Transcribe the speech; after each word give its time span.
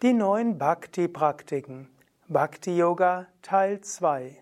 Die 0.00 0.12
neun 0.12 0.58
Bhakti-Praktiken. 0.58 1.88
Bhakti-Yoga 2.28 3.26
Teil 3.42 3.80
2. 3.80 4.40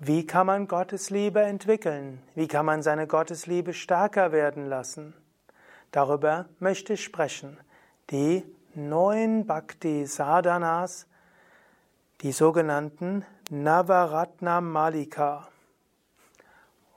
Wie 0.00 0.26
kann 0.26 0.48
man 0.48 0.66
Gottesliebe 0.66 1.40
entwickeln? 1.42 2.20
Wie 2.34 2.48
kann 2.48 2.66
man 2.66 2.82
seine 2.82 3.06
Gottesliebe 3.06 3.72
stärker 3.72 4.32
werden 4.32 4.66
lassen? 4.66 5.14
Darüber 5.92 6.46
möchte 6.58 6.94
ich 6.94 7.04
sprechen. 7.04 7.58
Die 8.10 8.42
neun 8.74 9.46
Bhakti-Sadhanas, 9.46 11.06
die 12.22 12.32
sogenannten 12.32 13.24
Navaratna 13.50 14.60
Malika. 14.60 15.46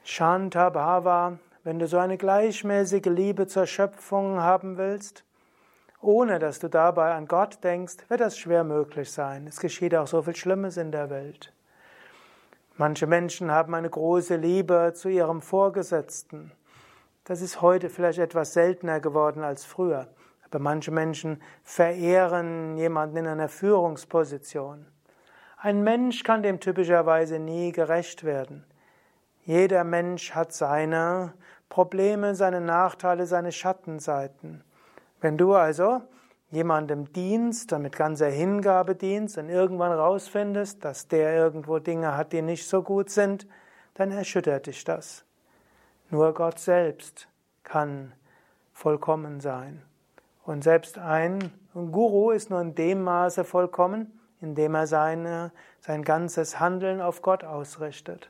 Shanta 0.03 0.69
Bhava 0.69 1.39
wenn 1.63 1.79
du 1.79 1.87
so 1.87 1.97
eine 1.97 2.17
gleichmäßige 2.17 3.05
Liebe 3.05 3.47
zur 3.47 3.65
Schöpfung 3.65 4.39
haben 4.39 4.77
willst, 4.77 5.23
ohne 6.01 6.39
dass 6.39 6.59
du 6.59 6.69
dabei 6.69 7.13
an 7.13 7.27
Gott 7.27 7.63
denkst, 7.63 7.97
wird 8.07 8.21
das 8.21 8.37
schwer 8.37 8.63
möglich 8.63 9.11
sein. 9.11 9.47
Es 9.47 9.59
geschieht 9.59 9.93
auch 9.95 10.07
so 10.07 10.21
viel 10.21 10.35
Schlimmes 10.35 10.77
in 10.77 10.91
der 10.91 11.09
Welt. 11.09 11.53
Manche 12.77 13.07
Menschen 13.07 13.51
haben 13.51 13.75
eine 13.75 13.89
große 13.89 14.37
Liebe 14.37 14.93
zu 14.95 15.09
ihrem 15.09 15.41
Vorgesetzten. 15.41 16.53
Das 17.25 17.41
ist 17.41 17.61
heute 17.61 17.89
vielleicht 17.89 18.19
etwas 18.19 18.53
seltener 18.53 19.01
geworden 19.01 19.43
als 19.43 19.65
früher. 19.65 20.07
Aber 20.45 20.59
manche 20.59 20.89
Menschen 20.89 21.41
verehren 21.63 22.77
jemanden 22.77 23.17
in 23.17 23.27
einer 23.27 23.49
Führungsposition. 23.49 24.85
Ein 25.57 25.83
Mensch 25.83 26.23
kann 26.23 26.41
dem 26.41 26.61
typischerweise 26.61 27.37
nie 27.37 27.73
gerecht 27.73 28.23
werden. 28.23 28.65
Jeder 29.45 29.83
Mensch 29.83 30.35
hat 30.35 30.53
seine 30.53 31.33
Probleme, 31.69 32.35
seine 32.35 32.61
Nachteile, 32.61 33.25
seine 33.25 33.51
Schattenseiten. 33.51 34.63
Wenn 35.22 35.38
du 35.38 35.53
also 35.53 36.01
jemandem 36.51 37.11
dienst, 37.13 37.72
mit 37.77 37.95
ganzer 37.95 38.29
Hingabe 38.29 38.95
dienst 38.95 39.38
und 39.38 39.50
irgendwann 39.50 39.91
rausfindest, 39.91 40.83
dass 40.83 41.07
der 41.07 41.35
irgendwo 41.35 41.79
Dinge 41.79 42.17
hat, 42.17 42.33
die 42.33 42.41
nicht 42.41 42.67
so 42.67 42.81
gut 42.81 43.09
sind, 43.09 43.47
dann 43.94 44.11
erschüttert 44.11 44.67
dich 44.67 44.83
das. 44.83 45.25
Nur 46.09 46.33
Gott 46.33 46.59
selbst 46.59 47.27
kann 47.63 48.13
vollkommen 48.73 49.41
sein. 49.41 49.83
Und 50.44 50.63
selbst 50.63 50.97
ein 50.97 51.53
Guru 51.73 52.31
ist 52.31 52.50
nur 52.50 52.61
in 52.61 52.73
dem 52.73 53.03
Maße 53.03 53.44
vollkommen, 53.44 54.19
indem 54.41 54.73
er 54.73 54.88
seine, 54.88 55.51
sein 55.81 56.03
ganzes 56.03 56.59
Handeln 56.59 57.01
auf 57.01 57.21
Gott 57.21 57.44
ausrichtet. 57.44 58.29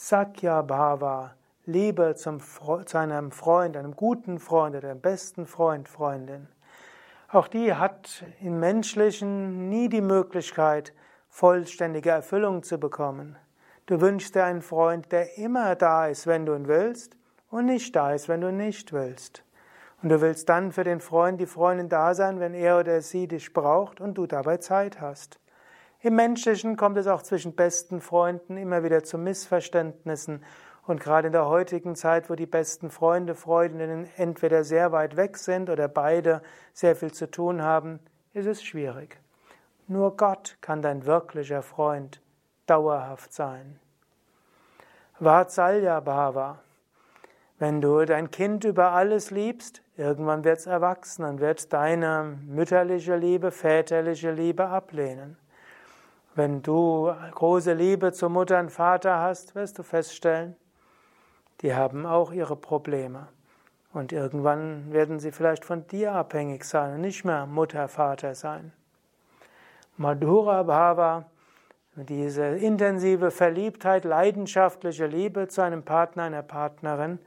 Sakya 0.00 0.62
Bhava 0.62 1.34
Liebe 1.66 2.14
zum, 2.14 2.40
zu 2.40 2.98
einem 2.98 3.32
Freund, 3.32 3.76
einem 3.76 3.96
guten 3.96 4.38
Freund 4.38 4.76
oder 4.76 4.92
einem 4.92 5.00
besten 5.00 5.44
Freund, 5.44 5.88
Freundin. 5.88 6.46
Auch 7.32 7.48
die 7.48 7.74
hat 7.74 8.24
im 8.40 8.60
Menschlichen 8.60 9.68
nie 9.68 9.88
die 9.88 10.00
Möglichkeit, 10.00 10.94
vollständige 11.28 12.10
Erfüllung 12.10 12.62
zu 12.62 12.78
bekommen. 12.78 13.36
Du 13.86 14.00
wünschst 14.00 14.36
dir 14.36 14.44
einen 14.44 14.62
Freund, 14.62 15.10
der 15.10 15.36
immer 15.36 15.74
da 15.74 16.06
ist, 16.06 16.28
wenn 16.28 16.46
du 16.46 16.54
ihn 16.54 16.68
willst, 16.68 17.16
und 17.50 17.66
nicht 17.66 17.96
da 17.96 18.12
ist, 18.12 18.28
wenn 18.28 18.40
du 18.40 18.52
nicht 18.52 18.92
willst. 18.92 19.42
Und 20.00 20.10
du 20.10 20.20
willst 20.20 20.48
dann 20.48 20.70
für 20.70 20.84
den 20.84 21.00
Freund, 21.00 21.40
die 21.40 21.46
Freundin 21.46 21.88
da 21.88 22.14
sein, 22.14 22.38
wenn 22.38 22.54
er 22.54 22.78
oder 22.78 23.02
sie 23.02 23.26
dich 23.26 23.52
braucht 23.52 24.00
und 24.00 24.14
du 24.14 24.28
dabei 24.28 24.58
Zeit 24.58 25.00
hast. 25.00 25.40
Im 26.00 26.14
Menschlichen 26.14 26.76
kommt 26.76 26.96
es 26.96 27.08
auch 27.08 27.22
zwischen 27.22 27.54
besten 27.56 28.00
Freunden 28.00 28.56
immer 28.56 28.84
wieder 28.84 29.02
zu 29.02 29.18
Missverständnissen 29.18 30.44
und 30.86 31.00
gerade 31.00 31.26
in 31.26 31.32
der 31.32 31.46
heutigen 31.46 31.96
Zeit, 31.96 32.30
wo 32.30 32.36
die 32.36 32.46
besten 32.46 32.90
Freunde, 32.90 33.34
Freundinnen 33.34 34.08
entweder 34.16 34.62
sehr 34.62 34.92
weit 34.92 35.16
weg 35.16 35.36
sind 35.36 35.68
oder 35.68 35.88
beide 35.88 36.40
sehr 36.72 36.94
viel 36.94 37.12
zu 37.12 37.28
tun 37.28 37.62
haben, 37.62 37.98
ist 38.32 38.46
es 38.46 38.62
schwierig. 38.62 39.18
Nur 39.88 40.16
Gott 40.16 40.56
kann 40.60 40.82
dein 40.82 41.04
wirklicher 41.04 41.62
Freund 41.62 42.22
dauerhaft 42.66 43.32
sein. 43.32 43.80
Vatsalya 45.18 45.98
Bhava. 45.98 46.60
Wenn 47.58 47.80
du 47.80 48.04
dein 48.04 48.30
Kind 48.30 48.62
über 48.62 48.92
alles 48.92 49.32
liebst, 49.32 49.82
irgendwann 49.96 50.44
wird 50.44 50.58
es 50.58 50.66
erwachsen 50.66 51.24
und 51.24 51.40
wird 51.40 51.72
deine 51.72 52.38
mütterliche 52.46 53.16
Liebe, 53.16 53.50
väterliche 53.50 54.30
Liebe 54.30 54.68
ablehnen. 54.68 55.36
Wenn 56.38 56.62
du 56.62 57.12
große 57.34 57.72
Liebe 57.72 58.12
zu 58.12 58.28
Mutter 58.28 58.60
und 58.60 58.70
Vater 58.70 59.18
hast, 59.18 59.56
wirst 59.56 59.76
du 59.76 59.82
feststellen, 59.82 60.54
die 61.62 61.74
haben 61.74 62.06
auch 62.06 62.30
ihre 62.30 62.54
Probleme. 62.54 63.26
Und 63.92 64.12
irgendwann 64.12 64.92
werden 64.92 65.18
sie 65.18 65.32
vielleicht 65.32 65.64
von 65.64 65.88
dir 65.88 66.12
abhängig 66.12 66.62
sein 66.62 66.94
und 66.94 67.00
nicht 67.00 67.24
mehr 67.24 67.46
Mutter, 67.46 67.88
Vater 67.88 68.36
sein. 68.36 68.72
Madhura 69.96 70.62
Bhava, 70.62 71.24
diese 71.96 72.44
intensive 72.44 73.32
Verliebtheit, 73.32 74.04
leidenschaftliche 74.04 75.06
Liebe 75.06 75.48
zu 75.48 75.62
einem 75.62 75.82
Partner, 75.82 76.22
einer 76.22 76.44
Partnerin, 76.44 77.18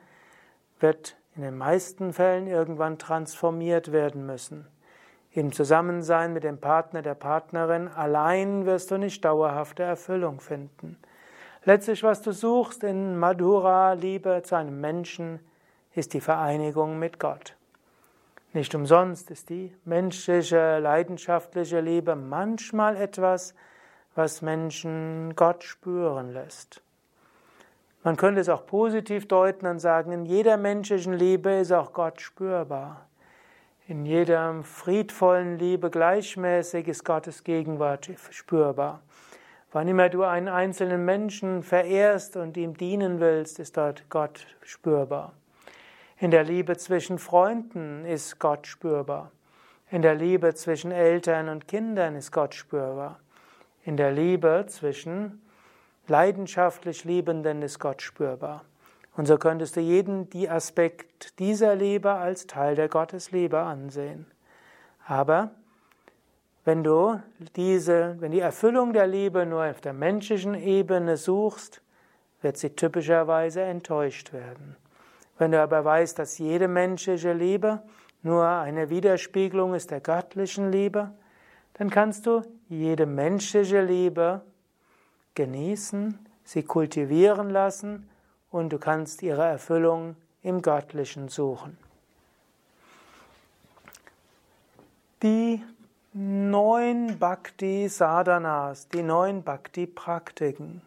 wird 0.79 1.17
in 1.35 1.41
den 1.41 1.57
meisten 1.57 2.13
Fällen 2.13 2.47
irgendwann 2.47 2.97
transformiert 2.97 3.91
werden 3.91 4.25
müssen. 4.25 4.67
Im 5.33 5.53
Zusammensein 5.53 6.33
mit 6.33 6.43
dem 6.43 6.57
Partner, 6.57 7.01
der 7.01 7.15
Partnerin 7.15 7.87
allein 7.87 8.65
wirst 8.65 8.91
du 8.91 8.97
nicht 8.97 9.23
dauerhafte 9.23 9.81
Erfüllung 9.81 10.41
finden. 10.41 10.97
Letztlich, 11.63 12.03
was 12.03 12.21
du 12.21 12.33
suchst 12.33 12.83
in 12.83 13.17
Madhura, 13.17 13.93
Liebe 13.93 14.41
zu 14.43 14.55
einem 14.55 14.81
Menschen, 14.81 15.39
ist 15.95 16.13
die 16.13 16.19
Vereinigung 16.19 16.99
mit 16.99 17.17
Gott. 17.17 17.55
Nicht 18.51 18.75
umsonst 18.75 19.31
ist 19.31 19.49
die 19.49 19.73
menschliche, 19.85 20.79
leidenschaftliche 20.79 21.79
Liebe 21.79 22.17
manchmal 22.17 22.97
etwas, 22.97 23.53
was 24.15 24.41
Menschen 24.41 25.33
Gott 25.37 25.63
spüren 25.63 26.33
lässt. 26.33 26.81
Man 28.03 28.17
könnte 28.17 28.41
es 28.41 28.49
auch 28.49 28.65
positiv 28.65 29.29
deuten 29.29 29.67
und 29.67 29.79
sagen, 29.79 30.11
in 30.11 30.25
jeder 30.25 30.57
menschlichen 30.57 31.13
Liebe 31.13 31.51
ist 31.51 31.71
auch 31.71 31.93
Gott 31.93 32.19
spürbar. 32.19 33.07
In 33.91 34.05
jeder 34.05 34.63
friedvollen 34.63 35.59
Liebe 35.59 35.89
gleichmäßig 35.89 36.87
ist 36.87 37.03
Gottes 37.03 37.43
Gegenwart 37.43 38.09
spürbar. 38.29 39.01
Wann 39.73 39.89
immer 39.89 40.07
du 40.07 40.23
einen 40.23 40.47
einzelnen 40.47 41.03
Menschen 41.03 41.61
verehrst 41.61 42.37
und 42.37 42.55
ihm 42.55 42.77
dienen 42.77 43.19
willst, 43.19 43.59
ist 43.59 43.75
dort 43.75 44.09
Gott 44.09 44.47
spürbar. 44.63 45.33
In 46.19 46.31
der 46.31 46.45
Liebe 46.45 46.77
zwischen 46.77 47.19
Freunden 47.19 48.05
ist 48.05 48.39
Gott 48.39 48.65
spürbar. 48.65 49.29
In 49.89 50.01
der 50.01 50.15
Liebe 50.15 50.53
zwischen 50.53 50.91
Eltern 50.91 51.49
und 51.49 51.67
Kindern 51.67 52.15
ist 52.15 52.31
Gott 52.31 52.55
spürbar. 52.55 53.19
In 53.83 53.97
der 53.97 54.13
Liebe 54.13 54.67
zwischen 54.69 55.41
leidenschaftlich 56.07 57.03
Liebenden 57.03 57.61
ist 57.61 57.77
Gott 57.77 58.01
spürbar. 58.01 58.63
Und 59.15 59.27
so 59.27 59.37
könntest 59.37 59.75
du 59.75 59.81
jeden 59.81 60.29
die 60.29 60.49
Aspekt 60.49 61.37
dieser 61.39 61.75
Liebe 61.75 62.11
als 62.11 62.47
Teil 62.47 62.75
der 62.75 62.87
Gottesliebe 62.87 63.59
ansehen. 63.59 64.25
Aber 65.05 65.51
wenn 66.63 66.83
du 66.83 67.19
diese, 67.55 68.15
wenn 68.19 68.31
die 68.31 68.39
Erfüllung 68.39 68.93
der 68.93 69.07
Liebe 69.07 69.45
nur 69.45 69.65
auf 69.65 69.81
der 69.81 69.93
menschlichen 69.93 70.53
Ebene 70.53 71.17
suchst, 71.17 71.81
wird 72.41 72.57
sie 72.57 72.69
typischerweise 72.69 73.61
enttäuscht 73.61 74.31
werden. 74.31 74.77
Wenn 75.37 75.51
du 75.51 75.61
aber 75.61 75.83
weißt, 75.83 76.17
dass 76.17 76.37
jede 76.37 76.67
menschliche 76.67 77.33
Liebe 77.33 77.81
nur 78.21 78.45
eine 78.45 78.89
Widerspiegelung 78.89 79.73
ist 79.73 79.91
der 79.91 79.99
göttlichen 79.99 80.71
Liebe, 80.71 81.11
dann 81.73 81.89
kannst 81.89 82.27
du 82.27 82.43
jede 82.69 83.07
menschliche 83.07 83.81
Liebe 83.81 84.41
genießen, 85.33 86.19
sie 86.43 86.63
kultivieren 86.63 87.49
lassen 87.49 88.07
und 88.51 88.69
du 88.71 88.77
kannst 88.77 89.23
ihre 89.23 89.45
Erfüllung 89.45 90.15
im 90.43 90.61
Göttlichen 90.61 91.29
suchen. 91.29 91.77
Die 95.23 95.63
neun 96.13 97.19
Bhakti 97.19 97.87
Sadhanas, 97.87 98.87
die 98.89 99.03
neun 99.03 99.43
Bhakti 99.43 99.87
Praktiken. 99.87 100.81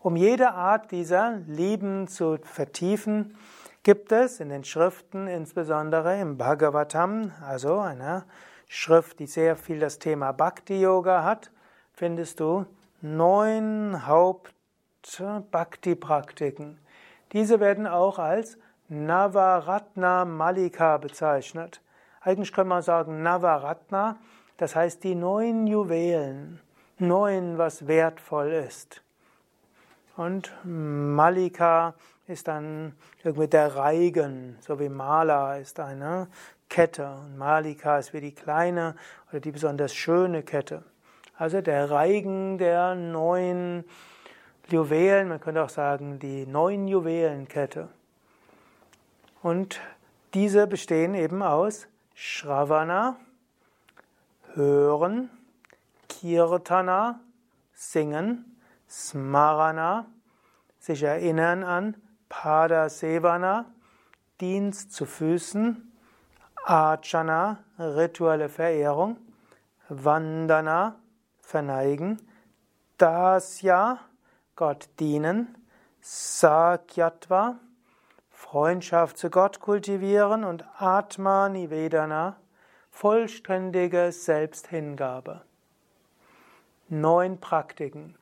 Um 0.00 0.16
jede 0.16 0.52
Art 0.52 0.92
dieser 0.92 1.38
Lieben 1.46 2.08
zu 2.08 2.38
vertiefen, 2.42 3.36
gibt 3.82 4.12
es 4.12 4.40
in 4.40 4.48
den 4.48 4.64
Schriften, 4.64 5.26
insbesondere 5.26 6.20
im 6.20 6.38
Bhagavatam, 6.38 7.32
also 7.44 7.80
einer 7.80 8.24
Schrift, 8.68 9.18
die 9.18 9.26
sehr 9.26 9.56
viel 9.56 9.80
das 9.80 9.98
Thema 9.98 10.32
Bhakti 10.32 10.80
Yoga 10.80 11.24
hat, 11.24 11.50
findest 11.92 12.38
du 12.38 12.66
neun 13.00 14.06
Haupt-Bhakti-Praktiken. 15.04 16.78
Diese 17.32 17.60
werden 17.60 17.86
auch 17.86 18.18
als 18.18 18.58
Navaratna 18.88 20.24
Malika 20.24 20.96
bezeichnet. 20.96 21.80
Eigentlich 22.20 22.52
kann 22.52 22.68
man 22.68 22.82
sagen 22.82 23.22
Navaratna, 23.22 24.16
das 24.56 24.74
heißt 24.74 25.04
die 25.04 25.14
neun 25.14 25.66
Juwelen, 25.66 26.60
neun, 26.98 27.58
was 27.58 27.86
wertvoll 27.86 28.48
ist. 28.48 29.02
Und 30.16 30.52
Malika 30.64 31.94
ist 32.26 32.48
dann 32.48 32.94
irgendwie 33.22 33.46
der 33.46 33.76
Reigen, 33.76 34.58
so 34.60 34.80
wie 34.80 34.88
Mala 34.88 35.56
ist 35.56 35.78
eine 35.80 36.28
Kette 36.68 37.08
und 37.08 37.38
Malika 37.38 37.98
ist 37.98 38.12
wie 38.12 38.20
die 38.20 38.34
kleine 38.34 38.94
oder 39.30 39.40
die 39.40 39.52
besonders 39.52 39.94
schöne 39.94 40.42
Kette. 40.42 40.82
Also 41.36 41.60
der 41.60 41.90
Reigen 41.90 42.58
der 42.58 42.94
neun 42.94 43.84
Juwelen, 44.70 45.28
man 45.28 45.40
könnte 45.40 45.64
auch 45.64 45.70
sagen 45.70 46.18
die 46.18 46.46
neun 46.46 46.88
Juwelenkette. 46.88 47.88
Und 49.42 49.80
diese 50.34 50.66
bestehen 50.66 51.14
eben 51.14 51.42
aus 51.42 51.86
Shravana, 52.14 53.16
Hören, 54.54 55.30
Kirtana, 56.08 57.20
Singen, 57.72 58.58
Smarana, 58.88 60.06
sich 60.78 61.02
erinnern 61.02 61.64
an, 61.64 61.96
Pada 62.28 62.88
Sevana, 62.88 63.66
Dienst 64.40 64.92
zu 64.92 65.06
Füßen, 65.06 65.92
Archana, 66.64 67.64
rituelle 67.78 68.48
Verehrung, 68.48 69.16
Vandana, 69.88 70.96
verneigen, 71.40 72.20
Dasya, 72.98 74.00
Gott 74.58 74.88
dienen, 74.98 75.54
Sakyatva, 76.00 77.60
Freundschaft 78.28 79.16
zu 79.16 79.30
Gott 79.30 79.60
kultivieren 79.60 80.42
und 80.42 80.64
Atma 80.78 81.48
Nivedana, 81.48 82.34
vollständige 82.90 84.10
Selbsthingabe. 84.10 85.42
Neun 86.88 87.38
Praktiken. 87.38 88.16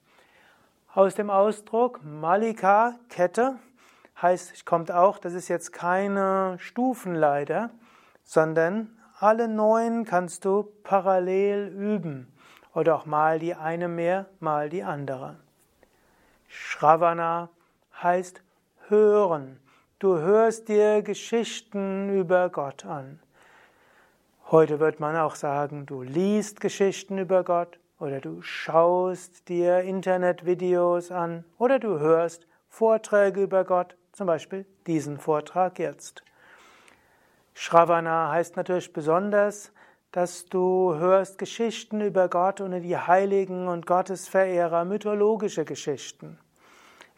Aus 0.93 1.15
dem 1.15 1.31
Ausdruck 1.31 2.01
Malika, 2.05 2.97
Kette, 3.09 3.59
heißt, 4.21 4.67
kommt 4.67 4.93
auch, 4.93 5.17
das 5.17 5.33
ist 5.33 5.49
jetzt 5.49 5.73
keine 5.73 6.59
Stufenleiter, 6.59 7.71
sondern 8.25 8.95
alle 9.21 9.49
neun 9.49 10.05
kannst 10.05 10.45
du 10.45 10.71
parallel 10.83 11.69
üben. 11.69 12.31
Oder 12.75 12.95
auch 12.95 13.07
mal 13.07 13.39
die 13.39 13.55
eine 13.55 13.89
mehr, 13.89 14.27
mal 14.39 14.69
die 14.69 14.83
andere. 14.83 15.39
Shravana 16.49 17.49
heißt 18.03 18.43
hören. 18.89 19.59
Du 19.99 20.19
hörst 20.19 20.69
dir 20.69 21.03
Geschichten 21.03 22.11
über 22.11 22.51
Gott 22.51 22.85
an. 22.85 23.21
Heute 24.51 24.79
wird 24.79 25.01
man 25.01 25.17
auch 25.17 25.35
sagen, 25.35 25.87
du 25.87 26.03
liest 26.03 26.61
Geschichten 26.61 27.19
über 27.19 27.43
Gott 27.43 27.79
oder 27.99 28.21
du 28.21 28.43
schaust 28.43 29.49
dir 29.49 29.81
Internetvideos 29.81 31.11
an 31.11 31.45
oder 31.59 31.79
du 31.79 31.99
hörst 31.99 32.47
Vorträge 32.69 33.43
über 33.43 33.65
Gott, 33.65 33.97
zum 34.13 34.27
Beispiel 34.27 34.67
diesen 34.87 35.19
Vortrag 35.19 35.79
jetzt. 35.79 36.23
Shravana 37.55 38.31
heißt 38.31 38.57
natürlich 38.57 38.93
besonders, 38.93 39.73
dass 40.13 40.47
du 40.47 40.95
hörst 40.95 41.39
Geschichten 41.39 42.01
über 42.01 42.29
Gott 42.29 42.61
und 42.61 42.81
die 42.81 42.97
Heiligen 42.97 43.69
und 43.69 43.87
Gottesverehrer, 43.87 44.85
mythologische 44.85 45.65
Geschichten. 45.65 46.39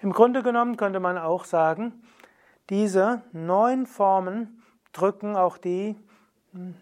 Im 0.01 0.13
Grunde 0.13 0.43
genommen 0.43 0.77
könnte 0.77 1.01
man 1.01 1.19
auch 1.19 1.45
sagen, 1.45 2.03
diese 2.71 3.23
neun 3.33 3.87
Formen 3.87 4.63
drücken 4.93 5.37
auch 5.37 5.59
die 5.59 5.97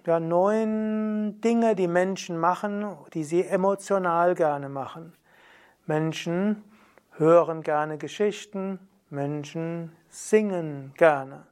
ja, 0.07 0.21
neun 0.21 1.41
Dinge, 1.41 1.75
die 1.75 1.89
Menschen 1.89 2.39
machen, 2.39 2.97
die 3.15 3.25
sie 3.25 3.45
emotional 3.45 4.35
gerne 4.35 4.69
machen. 4.69 5.13
Menschen 5.87 6.63
hören 7.13 7.63
gerne 7.63 7.99
Geschichten, 7.99 8.79
Menschen 9.11 9.93
singen 10.09 10.93
gerne. 10.97 11.47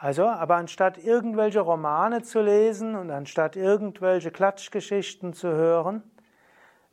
Also, 0.00 0.26
aber 0.26 0.56
anstatt 0.56 0.96
irgendwelche 0.98 1.60
Romane 1.60 2.22
zu 2.22 2.40
lesen 2.40 2.94
und 2.94 3.10
anstatt 3.10 3.56
irgendwelche 3.56 4.30
Klatschgeschichten 4.30 5.32
zu 5.32 5.48
hören, 5.48 6.02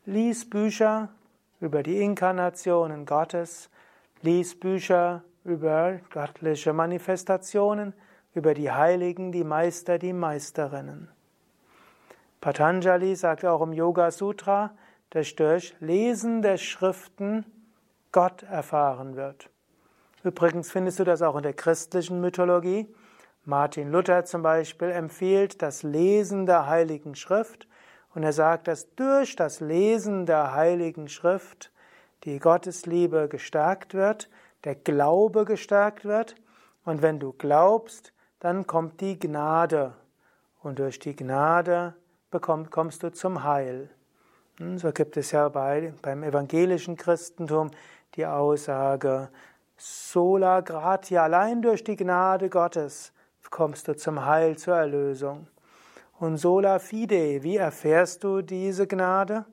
lies 0.06 0.50
Bücher 0.50 1.10
über 1.60 1.84
die 1.84 2.02
Inkarnationen 2.02 3.06
Gottes, 3.06 3.70
lies 4.22 4.60
Bücher 4.60 5.24
über 5.44 6.00
göttliche 6.10 6.74
Manifestationen, 6.74 7.94
über 8.34 8.56
die 8.56 8.72
Heiligen, 8.72 9.32
die 9.32 9.44
Meister, 9.44 10.00
die 10.00 10.14
Meisterinnen. 10.14 11.10
Patanjali 12.42 13.16
sagt 13.16 13.46
auch 13.46 13.62
im 13.62 13.74
Yoga 13.74 14.10
Sutra, 14.10 14.72
dass 15.12 15.36
durch 15.36 15.76
Lesen 15.80 16.42
der 16.42 16.58
Schriften 16.58 17.46
Gott 18.12 18.44
erfahren 18.44 19.16
wird. 19.16 19.50
Übrigens 20.26 20.72
findest 20.72 20.98
du 20.98 21.04
das 21.04 21.22
auch 21.22 21.36
in 21.36 21.44
der 21.44 21.54
christlichen 21.54 22.20
Mythologie. 22.20 22.92
Martin 23.44 23.92
Luther 23.92 24.26
zum 24.26 24.42
Beispiel 24.42 24.90
empfiehlt 24.90 25.62
das 25.62 25.84
Lesen 25.84 26.48
der 26.48 26.66
Heiligen 26.66 27.14
Schrift 27.14 27.68
und 28.16 28.24
er 28.24 28.34
sagt, 28.34 28.68
dass 28.68 28.96
durch 28.96 29.36
das 29.36 29.60
Lesen 29.60 30.26
der 30.26 30.56
Heiligen 30.56 31.10
Schrift 31.10 31.72
die 32.24 32.40
Gottesliebe 32.40 33.28
gestärkt 33.30 33.94
wird, 33.94 34.32
der 34.64 34.74
Glaube 34.74 35.46
gestärkt 35.46 36.06
wird 36.06 36.34
und 36.86 37.04
wenn 37.04 37.20
du 37.20 37.32
glaubst, 37.32 38.12
dann 38.40 38.66
kommt 38.66 39.02
die 39.02 39.20
Gnade 39.20 39.94
und 40.64 40.80
durch 40.80 40.98
die 40.98 41.16
Gnade 41.16 41.94
kommst 42.42 43.04
du 43.04 43.12
zum 43.12 43.44
Heil. 43.44 43.92
Hm, 44.58 44.80
so 44.80 44.92
gibt 44.92 45.18
es 45.18 45.30
ja 45.30 45.50
bei, 45.50 45.94
beim 46.02 46.24
evangelischen 46.24 46.98
Christentum 46.98 47.70
die 48.16 48.26
Aussage, 48.26 49.30
Sola 49.78 50.62
gratia, 50.62 51.24
allein 51.24 51.62
durch 51.62 51.84
die 51.84 51.96
Gnade 51.96 52.50
Gottes 52.50 53.14
kommst 53.50 53.88
du 53.88 53.96
zum 53.96 54.26
Heil, 54.26 54.58
zur 54.58 54.76
Erlösung. 54.76 55.48
Und 56.20 56.38
sola 56.38 56.80
fide, 56.80 57.44
wie 57.44 57.58
erfährst 57.58 58.24
du 58.24 58.42
diese 58.42 58.88
Gnade? 58.88 59.46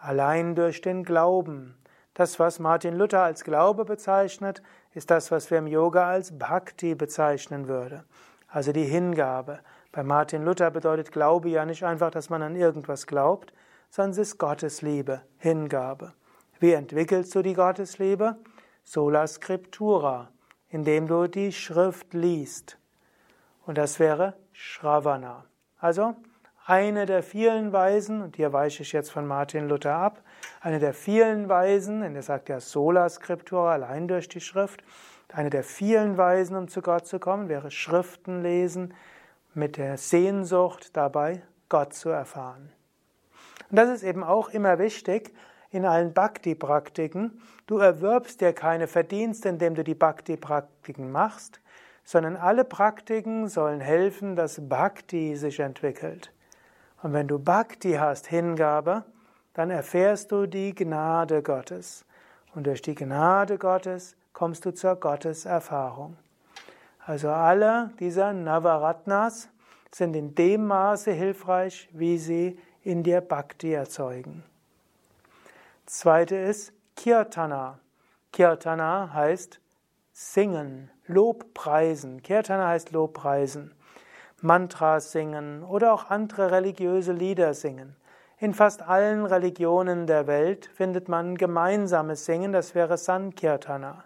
allein 0.00 0.54
durch 0.54 0.80
den 0.80 1.04
Glauben. 1.04 1.76
Das, 2.14 2.38
was 2.38 2.58
Martin 2.58 2.96
Luther 2.96 3.22
als 3.22 3.44
Glaube 3.44 3.84
bezeichnet, 3.84 4.62
ist 4.92 5.10
das, 5.10 5.30
was 5.30 5.50
wir 5.50 5.58
im 5.58 5.66
Yoga 5.66 6.08
als 6.08 6.36
Bhakti 6.36 6.94
bezeichnen 6.94 7.68
würde. 7.68 8.04
Also 8.48 8.72
die 8.72 8.84
Hingabe. 8.84 9.60
Bei 9.92 10.02
Martin 10.02 10.44
Luther 10.44 10.70
bedeutet 10.70 11.12
Glaube 11.12 11.50
ja 11.50 11.64
nicht 11.64 11.84
einfach, 11.84 12.10
dass 12.10 12.30
man 12.30 12.42
an 12.42 12.56
irgendwas 12.56 13.06
glaubt, 13.06 13.52
sondern 13.90 14.12
es 14.12 14.18
ist 14.18 14.38
Gottesliebe, 14.38 15.22
Hingabe. 15.38 16.12
Wie 16.58 16.72
entwickelst 16.72 17.34
du 17.34 17.42
die 17.42 17.54
Gottesliebe? 17.54 18.36
Sola 18.92 19.28
Scriptura, 19.28 20.32
indem 20.68 21.06
du 21.06 21.28
die 21.28 21.52
Schrift 21.52 22.12
liest. 22.12 22.76
Und 23.64 23.78
das 23.78 24.00
wäre 24.00 24.34
Shravana. 24.50 25.44
Also 25.78 26.16
eine 26.66 27.06
der 27.06 27.22
vielen 27.22 27.72
Weisen, 27.72 28.20
und 28.20 28.34
hier 28.34 28.52
weiche 28.52 28.82
ich 28.82 28.90
jetzt 28.90 29.12
von 29.12 29.28
Martin 29.28 29.68
Luther 29.68 29.94
ab, 29.94 30.24
eine 30.60 30.80
der 30.80 30.92
vielen 30.92 31.48
Weisen, 31.48 32.00
denn 32.00 32.16
er 32.16 32.24
sagt 32.24 32.48
ja 32.48 32.58
Sola 32.58 33.08
Scriptura, 33.08 33.74
allein 33.74 34.08
durch 34.08 34.28
die 34.28 34.40
Schrift, 34.40 34.82
eine 35.32 35.50
der 35.50 35.62
vielen 35.62 36.16
Weisen, 36.16 36.56
um 36.56 36.66
zu 36.66 36.82
Gott 36.82 37.06
zu 37.06 37.20
kommen, 37.20 37.48
wäre 37.48 37.70
Schriften 37.70 38.42
lesen, 38.42 38.92
mit 39.54 39.76
der 39.76 39.98
Sehnsucht 39.98 40.96
dabei, 40.96 41.44
Gott 41.68 41.94
zu 41.94 42.08
erfahren. 42.08 42.72
Und 43.70 43.76
das 43.76 43.88
ist 43.88 44.02
eben 44.02 44.24
auch 44.24 44.48
immer 44.48 44.80
wichtig 44.80 45.32
in 45.70 45.84
allen 45.84 46.12
Bhakti-Praktiken. 46.12 47.40
Du 47.66 47.78
erwirbst 47.78 48.40
dir 48.40 48.52
keine 48.52 48.86
Verdienste, 48.86 49.48
indem 49.48 49.74
du 49.74 49.84
die 49.84 49.94
Bhakti-Praktiken 49.94 51.10
machst, 51.10 51.60
sondern 52.04 52.36
alle 52.36 52.64
Praktiken 52.64 53.48
sollen 53.48 53.80
helfen, 53.80 54.34
dass 54.34 54.68
Bhakti 54.68 55.36
sich 55.36 55.60
entwickelt. 55.60 56.32
Und 57.02 57.12
wenn 57.12 57.28
du 57.28 57.38
Bhakti 57.38 57.92
hast, 57.94 58.26
Hingabe, 58.26 59.04
dann 59.54 59.70
erfährst 59.70 60.32
du 60.32 60.46
die 60.46 60.74
Gnade 60.74 61.42
Gottes. 61.42 62.04
Und 62.54 62.66
durch 62.66 62.82
die 62.82 62.94
Gnade 62.94 63.58
Gottes 63.58 64.16
kommst 64.32 64.64
du 64.64 64.72
zur 64.72 64.96
Gotteserfahrung. 64.96 66.16
Also 67.04 67.28
alle 67.30 67.90
dieser 68.00 68.32
Navaratnas 68.32 69.48
sind 69.92 70.14
in 70.14 70.34
dem 70.34 70.66
Maße 70.66 71.12
hilfreich, 71.12 71.88
wie 71.92 72.18
sie 72.18 72.58
in 72.82 73.02
dir 73.02 73.20
Bhakti 73.20 73.72
erzeugen. 73.72 74.44
Zweite 75.92 76.36
ist 76.36 76.72
Kirtana. 76.94 77.80
Kirtana 78.30 79.10
heißt 79.12 79.60
singen, 80.12 80.88
Lobpreisen. 81.08 82.22
Kirtana 82.22 82.68
heißt 82.68 82.92
Lobpreisen. 82.92 83.74
Mantras 84.40 85.10
singen 85.10 85.64
oder 85.64 85.92
auch 85.92 86.08
andere 86.08 86.52
religiöse 86.52 87.10
Lieder 87.10 87.54
singen. 87.54 87.96
In 88.38 88.54
fast 88.54 88.82
allen 88.82 89.26
Religionen 89.26 90.06
der 90.06 90.28
Welt 90.28 90.70
findet 90.72 91.08
man 91.08 91.36
gemeinsames 91.36 92.24
Singen, 92.24 92.52
das 92.52 92.76
wäre 92.76 92.96
Sankirtana. 92.96 94.04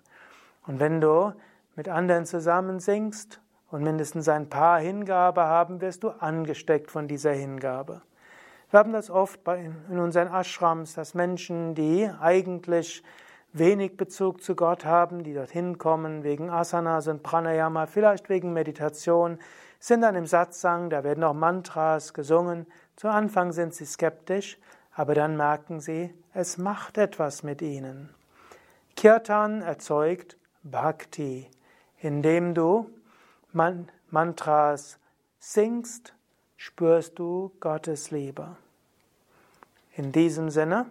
Und 0.66 0.80
wenn 0.80 1.02
du 1.02 1.34
mit 1.76 1.90
anderen 1.90 2.24
zusammen 2.24 2.80
singst 2.80 3.42
und 3.70 3.82
mindestens 3.82 4.26
ein 4.30 4.48
paar 4.48 4.80
Hingabe 4.80 5.42
haben, 5.42 5.82
wirst 5.82 6.02
du 6.02 6.08
angesteckt 6.08 6.90
von 6.90 7.08
dieser 7.08 7.32
Hingabe. 7.32 8.00
Wir 8.74 8.80
haben 8.80 8.92
das 8.92 9.08
oft 9.08 9.38
in 9.46 10.00
unseren 10.00 10.26
Ashrams, 10.26 10.94
dass 10.94 11.14
Menschen, 11.14 11.76
die 11.76 12.10
eigentlich 12.20 13.04
wenig 13.52 13.96
Bezug 13.96 14.42
zu 14.42 14.56
Gott 14.56 14.84
haben, 14.84 15.22
die 15.22 15.32
dorthin 15.32 15.78
kommen 15.78 16.24
wegen 16.24 16.50
Asanas 16.50 17.06
und 17.06 17.22
Pranayama, 17.22 17.86
vielleicht 17.86 18.28
wegen 18.28 18.52
Meditation, 18.52 19.38
sind 19.78 20.00
dann 20.00 20.16
im 20.16 20.26
Satsang, 20.26 20.90
da 20.90 21.04
werden 21.04 21.22
auch 21.22 21.34
Mantras 21.34 22.14
gesungen. 22.14 22.66
Zu 22.96 23.06
Anfang 23.06 23.52
sind 23.52 23.74
sie 23.74 23.86
skeptisch, 23.86 24.58
aber 24.92 25.14
dann 25.14 25.36
merken 25.36 25.78
sie, 25.78 26.12
es 26.32 26.58
macht 26.58 26.98
etwas 26.98 27.44
mit 27.44 27.62
ihnen. 27.62 28.12
Kirtan 28.96 29.62
erzeugt 29.62 30.36
Bhakti, 30.64 31.48
indem 32.00 32.54
du 32.54 32.90
Mantras 33.52 34.98
singst, 35.38 36.12
spürst 36.56 37.20
du 37.20 37.52
Gottes 37.60 38.10
Liebe. 38.10 38.56
In 39.96 40.10
diesem 40.10 40.50
Sinne, 40.50 40.86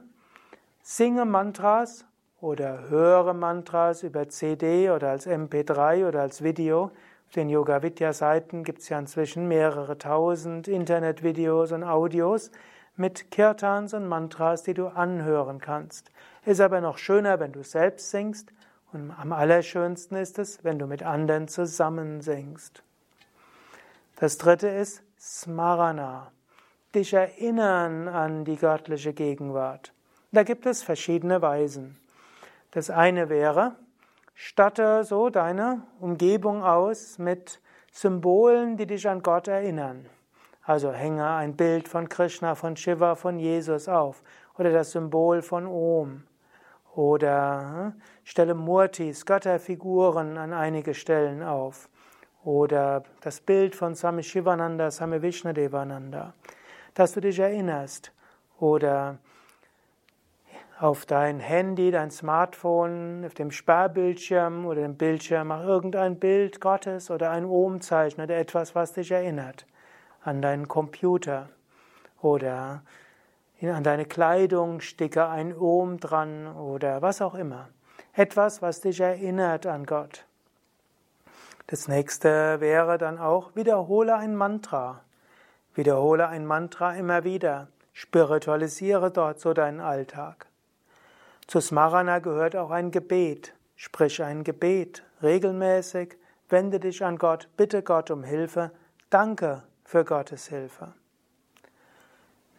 singe 0.81 1.25
Mantras 1.25 2.05
oder 2.39 2.87
höre 2.87 3.33
Mantras 3.33 4.01
über 4.01 4.29
CD 4.29 4.91
oder 4.91 5.09
als 5.09 5.27
MP3 5.27 6.07
oder 6.07 6.21
als 6.21 6.41
Video. 6.41 6.91
Auf 7.27 7.33
den 7.35 7.49
Yoga 7.49 7.83
Vidya 7.83 8.13
Seiten 8.13 8.63
gibt 8.63 8.79
es 8.79 8.87
ja 8.87 8.97
inzwischen 8.97 9.49
mehrere 9.49 9.97
tausend 9.97 10.69
Internetvideos 10.69 11.73
und 11.73 11.83
Audios 11.83 12.49
mit 12.95 13.29
Kirtans 13.29 13.93
und 13.93 14.07
Mantras, 14.07 14.63
die 14.63 14.73
du 14.73 14.87
anhören 14.87 15.59
kannst. 15.59 16.09
Ist 16.45 16.61
aber 16.61 16.79
noch 16.79 16.97
schöner, 16.97 17.41
wenn 17.41 17.51
du 17.51 17.61
selbst 17.61 18.09
singst 18.09 18.53
und 18.93 19.11
am 19.11 19.33
allerschönsten 19.33 20.15
ist 20.15 20.39
es, 20.39 20.63
wenn 20.63 20.79
du 20.79 20.87
mit 20.87 21.03
anderen 21.03 21.49
zusammen 21.49 22.21
singst. 22.21 22.83
Das 24.15 24.37
dritte 24.37 24.69
ist 24.69 25.03
Smarana 25.19 26.32
dich 26.95 27.13
erinnern 27.13 28.07
an 28.07 28.45
die 28.45 28.55
göttliche 28.55 29.13
Gegenwart. 29.13 29.93
Da 30.31 30.43
gibt 30.43 30.65
es 30.65 30.83
verschiedene 30.83 31.41
Weisen. 31.41 31.97
Das 32.71 32.89
eine 32.89 33.29
wäre, 33.29 33.75
statte 34.35 35.03
so 35.03 35.29
deine 35.29 35.83
Umgebung 35.99 36.63
aus 36.63 37.17
mit 37.17 37.59
Symbolen, 37.91 38.77
die 38.77 38.87
dich 38.87 39.07
an 39.07 39.21
Gott 39.21 39.47
erinnern. 39.47 40.07
Also 40.63 40.91
hänge 40.91 41.27
ein 41.27 41.55
Bild 41.55 41.87
von 41.87 42.09
Krishna, 42.09 42.55
von 42.55 42.75
Shiva, 42.75 43.15
von 43.15 43.37
Jesus 43.37 43.87
auf 43.87 44.23
oder 44.57 44.71
das 44.71 44.91
Symbol 44.91 45.41
von 45.41 45.67
Om. 45.67 46.23
Oder 46.95 47.93
hm, 47.93 48.01
stelle 48.23 48.53
Murtis, 48.53 49.25
Götterfiguren 49.25 50.37
an 50.37 50.53
einige 50.53 50.93
Stellen 50.93 51.41
auf. 51.41 51.89
Oder 52.43 53.03
das 53.21 53.39
Bild 53.39 53.75
von 53.75 53.95
Swami 53.95 54.23
Shivananda, 54.23 54.91
Swami 54.91 55.21
Vishnadevananda 55.21 56.33
dass 56.93 57.13
du 57.13 57.21
dich 57.21 57.39
erinnerst. 57.39 58.11
Oder 58.59 59.17
auf 60.79 61.05
dein 61.05 61.39
Handy, 61.39 61.91
dein 61.91 62.11
Smartphone, 62.11 63.23
auf 63.25 63.33
dem 63.33 63.51
Sperrbildschirm 63.51 64.65
oder 64.65 64.81
dem 64.81 64.95
Bildschirm 64.95 65.47
mach 65.47 65.63
irgendein 65.63 66.19
Bild 66.19 66.59
Gottes 66.59 67.09
oder 67.09 67.31
ein 67.31 67.45
Ohmzeichen 67.45 68.23
oder 68.23 68.37
etwas, 68.37 68.75
was 68.75 68.93
dich 68.93 69.11
erinnert 69.11 69.65
an 70.23 70.41
deinen 70.41 70.67
Computer 70.67 71.49
oder 72.21 72.81
an 73.61 73.83
deine 73.83 74.05
Kleidung 74.05 74.81
sticke 74.81 75.27
ein 75.27 75.55
Ohm 75.55 75.99
dran 75.99 76.53
oder 76.53 77.01
was 77.01 77.21
auch 77.21 77.35
immer. 77.35 77.69
Etwas, 78.13 78.61
was 78.61 78.81
dich 78.81 78.99
erinnert 78.99 79.65
an 79.65 79.85
Gott. 79.85 80.25
Das 81.67 81.87
nächste 81.87 82.59
wäre 82.59 82.97
dann 82.97 83.17
auch, 83.17 83.55
wiederhole 83.55 84.15
ein 84.15 84.35
Mantra. 84.35 85.01
Wiederhole 85.75 86.27
ein 86.27 86.45
Mantra 86.45 86.95
immer 86.95 87.23
wieder. 87.23 87.67
Spiritualisiere 87.93 89.11
dort 89.11 89.39
so 89.39 89.53
deinen 89.53 89.79
Alltag. 89.79 90.47
Zu 91.47 91.61
Smarana 91.61 92.19
gehört 92.19 92.55
auch 92.55 92.71
ein 92.71 92.91
Gebet. 92.91 93.53
Sprich 93.75 94.21
ein 94.23 94.43
Gebet 94.43 95.03
regelmäßig. 95.21 96.15
Wende 96.49 96.79
dich 96.79 97.03
an 97.03 97.17
Gott. 97.17 97.49
Bitte 97.57 97.81
Gott 97.81 98.11
um 98.11 98.23
Hilfe. 98.23 98.71
Danke 99.09 99.63
für 99.83 100.05
Gottes 100.05 100.47
Hilfe. 100.47 100.93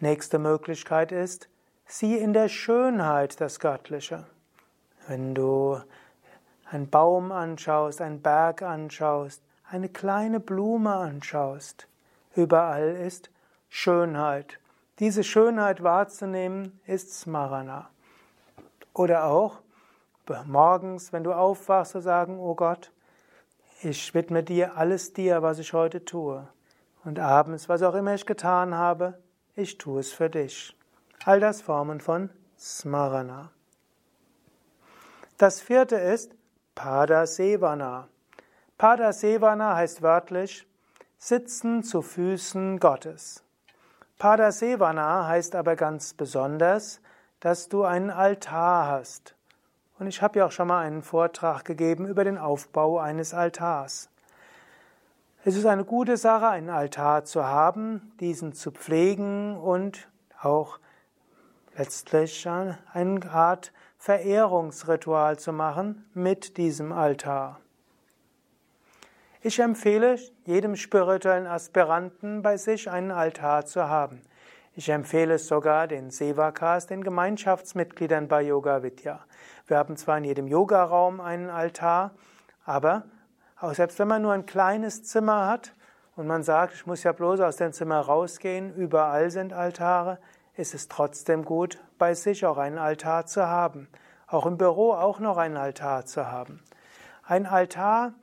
Nächste 0.00 0.38
Möglichkeit 0.38 1.12
ist, 1.12 1.48
sieh 1.86 2.18
in 2.18 2.32
der 2.32 2.48
Schönheit 2.48 3.40
das 3.40 3.60
Göttliche. 3.60 4.26
Wenn 5.06 5.34
du 5.34 5.80
einen 6.70 6.90
Baum 6.90 7.32
anschaust, 7.32 8.00
einen 8.00 8.20
Berg 8.20 8.62
anschaust, 8.62 9.42
eine 9.70 9.88
kleine 9.88 10.40
Blume 10.40 10.94
anschaust, 10.94 11.88
Überall 12.34 12.96
ist 12.96 13.30
Schönheit. 13.68 14.58
Diese 14.98 15.24
Schönheit 15.24 15.82
wahrzunehmen 15.82 16.80
ist 16.86 17.12
Smarana. 17.14 17.90
Oder 18.92 19.24
auch 19.24 19.60
morgens, 20.44 21.12
wenn 21.12 21.24
du 21.24 21.32
aufwachst, 21.32 21.92
zu 21.92 22.00
sagen, 22.00 22.38
oh 22.38 22.54
Gott, 22.54 22.92
ich 23.82 24.14
widme 24.14 24.42
dir 24.42 24.76
alles 24.76 25.12
dir, 25.12 25.42
was 25.42 25.58
ich 25.58 25.72
heute 25.72 26.04
tue. 26.04 26.46
Und 27.04 27.18
abends, 27.18 27.68
was 27.68 27.82
auch 27.82 27.94
immer 27.94 28.14
ich 28.14 28.24
getan 28.24 28.74
habe, 28.74 29.18
ich 29.56 29.78
tue 29.78 30.00
es 30.00 30.12
für 30.12 30.30
dich. 30.30 30.76
All 31.24 31.40
das 31.40 31.60
Formen 31.60 32.00
von 32.00 32.30
Smarana. 32.58 33.50
Das 35.36 35.60
vierte 35.60 35.96
ist 35.96 36.34
Padasevana. 36.74 38.08
Padasevana 38.78 39.76
heißt 39.76 40.02
wörtlich 40.02 40.66
Sitzen 41.26 41.82
zu 41.82 42.02
Füßen 42.02 42.78
Gottes. 42.78 43.42
Padasevana 44.18 45.26
heißt 45.26 45.54
aber 45.54 45.74
ganz 45.74 46.12
besonders, 46.12 47.00
dass 47.40 47.70
du 47.70 47.84
einen 47.84 48.10
Altar 48.10 48.88
hast. 48.88 49.34
Und 49.98 50.06
ich 50.06 50.20
habe 50.20 50.38
ja 50.38 50.44
auch 50.44 50.52
schon 50.52 50.68
mal 50.68 50.82
einen 50.82 51.00
Vortrag 51.00 51.64
gegeben 51.64 52.06
über 52.06 52.24
den 52.24 52.36
Aufbau 52.36 52.98
eines 52.98 53.32
Altars. 53.32 54.10
Es 55.46 55.56
ist 55.56 55.64
eine 55.64 55.86
gute 55.86 56.18
Sache, 56.18 56.48
einen 56.48 56.68
Altar 56.68 57.24
zu 57.24 57.42
haben, 57.42 58.12
diesen 58.20 58.52
zu 58.52 58.70
pflegen 58.70 59.56
und 59.56 60.10
auch 60.42 60.78
letztlich 61.74 62.46
eine 62.46 62.76
Art 63.32 63.72
Verehrungsritual 63.96 65.38
zu 65.38 65.54
machen 65.54 66.04
mit 66.12 66.58
diesem 66.58 66.92
Altar. 66.92 67.60
Ich 69.46 69.60
empfehle 69.60 70.16
jedem 70.46 70.74
spirituellen 70.74 71.46
Aspiranten 71.46 72.40
bei 72.40 72.56
sich 72.56 72.90
einen 72.90 73.10
Altar 73.10 73.66
zu 73.66 73.90
haben. 73.90 74.22
Ich 74.74 74.88
empfehle 74.88 75.34
es 75.34 75.48
sogar 75.48 75.86
den 75.86 76.10
Sevakas, 76.10 76.86
den 76.86 77.04
Gemeinschaftsmitgliedern 77.04 78.26
bei 78.26 78.40
Yoga 78.40 78.82
Vidya. 78.82 79.20
Wir 79.66 79.76
haben 79.76 79.98
zwar 79.98 80.16
in 80.16 80.24
jedem 80.24 80.46
Yogaraum 80.46 81.20
einen 81.20 81.50
Altar, 81.50 82.12
aber 82.64 83.02
auch 83.60 83.74
selbst 83.74 83.98
wenn 83.98 84.08
man 84.08 84.22
nur 84.22 84.32
ein 84.32 84.46
kleines 84.46 85.04
Zimmer 85.04 85.46
hat 85.46 85.74
und 86.16 86.26
man 86.26 86.42
sagt, 86.42 86.72
ich 86.72 86.86
muss 86.86 87.02
ja 87.02 87.12
bloß 87.12 87.40
aus 87.40 87.56
dem 87.56 87.74
Zimmer 87.74 88.00
rausgehen, 88.00 88.74
überall 88.74 89.30
sind 89.30 89.52
Altare, 89.52 90.20
ist 90.56 90.72
es 90.72 90.88
trotzdem 90.88 91.44
gut, 91.44 91.78
bei 91.98 92.14
sich 92.14 92.46
auch 92.46 92.56
einen 92.56 92.78
Altar 92.78 93.26
zu 93.26 93.46
haben. 93.46 93.88
Auch 94.26 94.46
im 94.46 94.56
Büro 94.56 94.94
auch 94.94 95.20
noch 95.20 95.36
einen 95.36 95.58
Altar 95.58 96.06
zu 96.06 96.32
haben. 96.32 96.62
Ein 97.24 97.44
Altar 97.44 98.14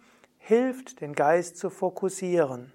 hilft, 0.41 1.01
den 1.01 1.13
Geist 1.13 1.57
zu 1.57 1.69
fokussieren 1.69 2.71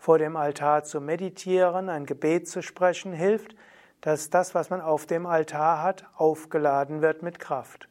vor 0.00 0.18
dem 0.18 0.34
Altar 0.34 0.82
zu 0.82 0.98
meditieren, 1.00 1.90
ein 1.90 2.06
Gebet 2.06 2.48
zu 2.48 2.62
sprechen, 2.62 3.12
hilft, 3.12 3.54
dass 4.00 4.30
das, 4.30 4.54
was 4.54 4.70
man 4.70 4.80
auf 4.80 5.04
dem 5.04 5.26
Altar 5.26 5.82
hat, 5.82 6.06
aufgeladen 6.16 7.02
wird 7.02 7.22
mit 7.22 7.38
Kraft. 7.38 7.86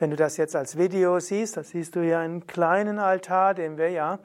Wenn 0.00 0.10
du 0.10 0.16
das 0.16 0.36
jetzt 0.36 0.56
als 0.56 0.76
Video 0.76 1.20
siehst, 1.20 1.56
da 1.56 1.62
siehst 1.62 1.94
du 1.94 2.02
hier 2.02 2.18
einen 2.18 2.48
kleinen 2.48 2.98
Altar, 2.98 3.54
den 3.54 3.78
wir 3.78 3.90
ja 3.90 4.18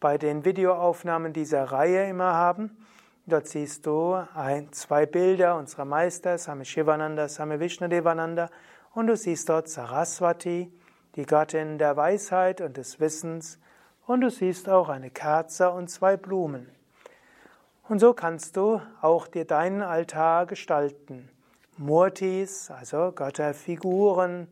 bei 0.00 0.18
den 0.18 0.44
Videoaufnahmen 0.44 1.32
dieser 1.32 1.64
Reihe 1.64 2.08
immer 2.10 2.34
haben. 2.34 2.84
Dort 3.26 3.46
siehst 3.46 3.86
du 3.86 4.14
ein, 4.34 4.72
zwei 4.72 5.06
Bilder 5.06 5.56
unserer 5.56 5.84
Meister, 5.84 6.36
Same 6.36 6.64
Shivananda, 6.64 7.28
Same 7.28 7.60
Vishnadevananda, 7.60 8.50
und 8.92 9.06
du 9.06 9.16
siehst 9.16 9.48
dort 9.48 9.68
Saraswati, 9.68 10.72
die 11.14 11.26
Gattin 11.26 11.78
der 11.78 11.96
Weisheit 11.96 12.60
und 12.60 12.76
des 12.76 12.98
Wissens, 12.98 13.58
und 14.06 14.20
du 14.20 14.30
siehst 14.30 14.68
auch 14.68 14.88
eine 14.88 15.10
Kerze 15.10 15.70
und 15.70 15.88
zwei 15.88 16.16
Blumen. 16.16 16.68
Und 17.88 17.98
so 17.98 18.14
kannst 18.14 18.56
du 18.56 18.80
auch 19.00 19.26
dir 19.26 19.44
deinen 19.44 19.82
Altar 19.82 20.46
gestalten. 20.46 21.28
Murtis, 21.76 22.70
also 22.70 23.12
Götterfiguren, 23.12 24.48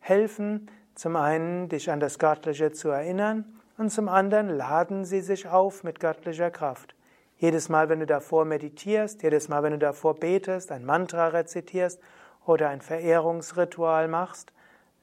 helfen 0.00 0.68
zum 0.94 1.16
einen, 1.16 1.68
dich 1.68 1.90
an 1.90 2.00
das 2.00 2.18
Göttliche 2.18 2.72
zu 2.72 2.88
erinnern 2.88 3.44
und 3.78 3.90
zum 3.90 4.08
anderen 4.08 4.48
laden 4.48 5.04
sie 5.04 5.20
sich 5.20 5.48
auf 5.48 5.84
mit 5.84 6.00
göttlicher 6.00 6.50
Kraft. 6.50 6.94
Jedes 7.36 7.68
Mal, 7.68 7.88
wenn 7.88 8.00
du 8.00 8.06
davor 8.06 8.44
meditierst, 8.44 9.22
jedes 9.22 9.48
Mal, 9.48 9.62
wenn 9.62 9.72
du 9.72 9.78
davor 9.78 10.14
betest, 10.14 10.70
ein 10.70 10.84
Mantra 10.84 11.28
rezitierst 11.28 12.00
oder 12.46 12.68
ein 12.68 12.80
Verehrungsritual 12.80 14.08
machst, 14.08 14.52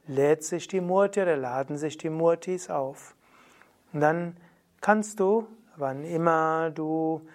lädt 0.07 0.43
sich 0.43 0.67
die 0.67 0.81
Murti 0.81 1.21
oder 1.21 1.37
laden 1.37 1.77
sich 1.77 1.97
die 1.97 2.09
Murtis 2.09 2.69
auf. 2.69 3.15
Und 3.93 4.01
dann 4.01 4.37
kannst 4.81 5.19
du, 5.19 5.47
wann 5.75 6.03
immer 6.03 6.71
du 6.71 7.27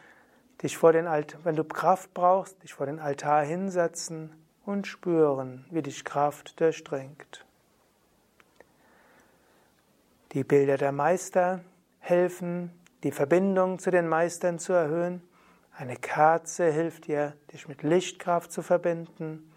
dich 0.63 0.77
vor 0.77 0.93
den 0.93 1.07
Alt 1.07 1.37
wenn 1.45 1.57
du 1.57 1.65
Kraft 1.65 2.15
brauchst, 2.15 2.63
dich 2.63 2.75
vor 2.75 2.87
den 2.87 2.99
Altar 2.99 3.43
hinsetzen 3.43 4.31
und 4.65 4.87
spüren, 4.87 5.67
wie 5.71 5.83
dich 5.83 6.05
Kraft 6.05 6.59
durchdringt. 6.61 7.45
Die 10.33 10.45
Bilder 10.45 10.79
der 10.79 10.93
Meister 10.93 11.61
helfen, 12.01 12.71
die 13.03 13.13
Verbindung 13.13 13.79
zu 13.79 13.91
den 13.91 14.09
Meistern 14.09 14.59
zu 14.59 14.73
erhöhen. 14.73 15.23
Eine 15.77 15.97
Kerze 15.97 16.71
hilft 16.71 17.07
dir, 17.07 17.35
dich 17.53 17.69
mit 17.69 17.83
Lichtkraft 17.83 18.51
zu 18.51 18.63
verbinden. 18.63 19.51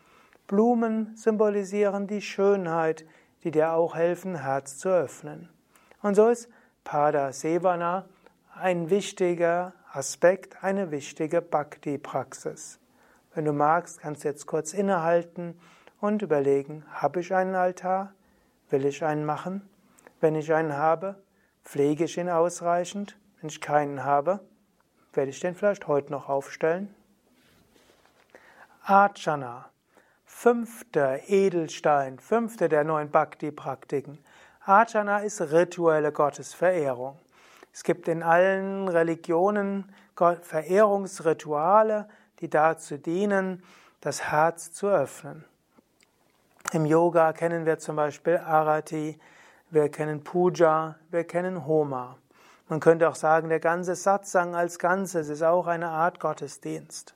Blumen 0.48 1.16
symbolisieren 1.16 2.08
die 2.08 2.22
Schönheit, 2.22 3.06
die 3.44 3.52
dir 3.52 3.74
auch 3.74 3.96
helfen, 3.96 4.36
Herz 4.36 4.78
zu 4.78 4.90
öffnen. 4.90 5.50
Und 6.02 6.16
so 6.16 6.28
ist 6.28 6.50
Pada 6.88 7.34
Sevana 7.34 8.06
ein 8.56 8.90
wichtiger 8.90 9.74
Aspekt, 9.92 10.64
eine 10.64 10.90
wichtige 10.90 11.42
Bhakti-Praxis. 11.42 12.80
Wenn 13.34 13.44
du 13.44 13.52
magst, 13.52 14.00
kannst 14.00 14.24
du 14.24 14.30
jetzt 14.30 14.46
kurz 14.46 14.72
innehalten 14.74 15.60
und 16.00 16.22
überlegen, 16.22 16.86
habe 16.94 17.20
ich 17.20 17.36
einen 17.36 17.56
Altar? 17.56 18.14
Will 18.70 18.86
ich 18.86 19.04
einen 19.04 19.26
machen? 19.26 19.68
Wenn 20.22 20.36
ich 20.36 20.54
einen 20.54 20.78
habe, 20.78 21.22
pflege 21.66 22.06
ich 22.06 22.18
ihn 22.18 22.30
ausreichend? 22.30 23.18
Wenn 23.42 23.50
ich 23.50 23.60
keinen 23.60 24.06
habe, 24.06 24.40
werde 25.12 25.32
ich 25.32 25.42
den 25.42 25.56
vielleicht 25.56 25.88
heute 25.88 26.14
noch 26.14 26.30
aufstellen? 26.30 26.96
Archana, 28.84 29.66
fünfter 30.24 31.20
Edelstein, 31.28 32.18
fünfte 32.18 32.70
der 32.70 32.86
neun 32.86 33.12
Bhakti-Praktiken. 33.12 34.20
Archana 34.68 35.20
ist 35.20 35.40
rituelle 35.40 36.12
Gottesverehrung. 36.12 37.18
Es 37.72 37.84
gibt 37.84 38.10
in 38.10 38.22
allen 38.22 38.90
Religionen 38.90 39.94
Verehrungsrituale, 40.42 42.10
die 42.42 42.50
dazu 42.50 42.98
dienen, 42.98 43.64
das 44.02 44.30
Herz 44.30 44.74
zu 44.74 44.90
öffnen. 44.90 45.46
Im 46.74 46.86
Yoga 46.86 47.32
kennen 47.32 47.66
wir 47.66 47.80
zum 47.80 47.96
Beispiel 47.96 48.40
Arati, 48.40 49.18
wir 49.70 49.88
kennen 49.90 50.26
Puja, 50.26 50.96
wir 51.12 51.24
kennen 51.24 51.66
Homa. 51.66 52.18
Man 52.68 52.82
könnte 52.82 53.08
auch 53.08 53.16
sagen, 53.16 53.48
der 53.48 53.62
ganze 53.62 53.96
Satsang 53.96 54.54
als 54.54 54.80
Ganzes 54.80 55.30
ist 55.30 55.44
auch 55.44 55.68
eine 55.68 55.88
Art 55.88 56.20
Gottesdienst. 56.20 57.16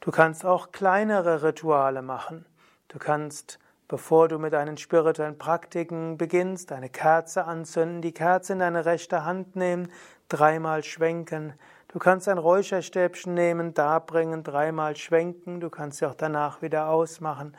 Du 0.00 0.10
kannst 0.10 0.46
auch 0.46 0.72
kleinere 0.72 1.42
Rituale 1.42 2.00
machen. 2.00 2.46
Du 2.88 2.98
kannst 2.98 3.58
Bevor 3.94 4.26
du 4.26 4.40
mit 4.40 4.52
deinen 4.52 4.76
spirituellen 4.76 5.38
Praktiken 5.38 6.18
beginnst, 6.18 6.72
eine 6.72 6.88
Kerze 6.88 7.44
anzünden, 7.44 8.02
die 8.02 8.10
Kerze 8.10 8.54
in 8.54 8.58
deine 8.58 8.86
rechte 8.86 9.24
Hand 9.24 9.54
nehmen, 9.54 9.86
dreimal 10.28 10.82
schwenken. 10.82 11.52
Du 11.86 12.00
kannst 12.00 12.28
ein 12.28 12.38
Räucherstäbchen 12.38 13.34
nehmen, 13.34 13.72
darbringen, 13.72 14.42
dreimal 14.42 14.96
schwenken. 14.96 15.60
Du 15.60 15.70
kannst 15.70 15.98
sie 15.98 16.06
auch 16.06 16.16
danach 16.16 16.60
wieder 16.60 16.88
ausmachen. 16.88 17.56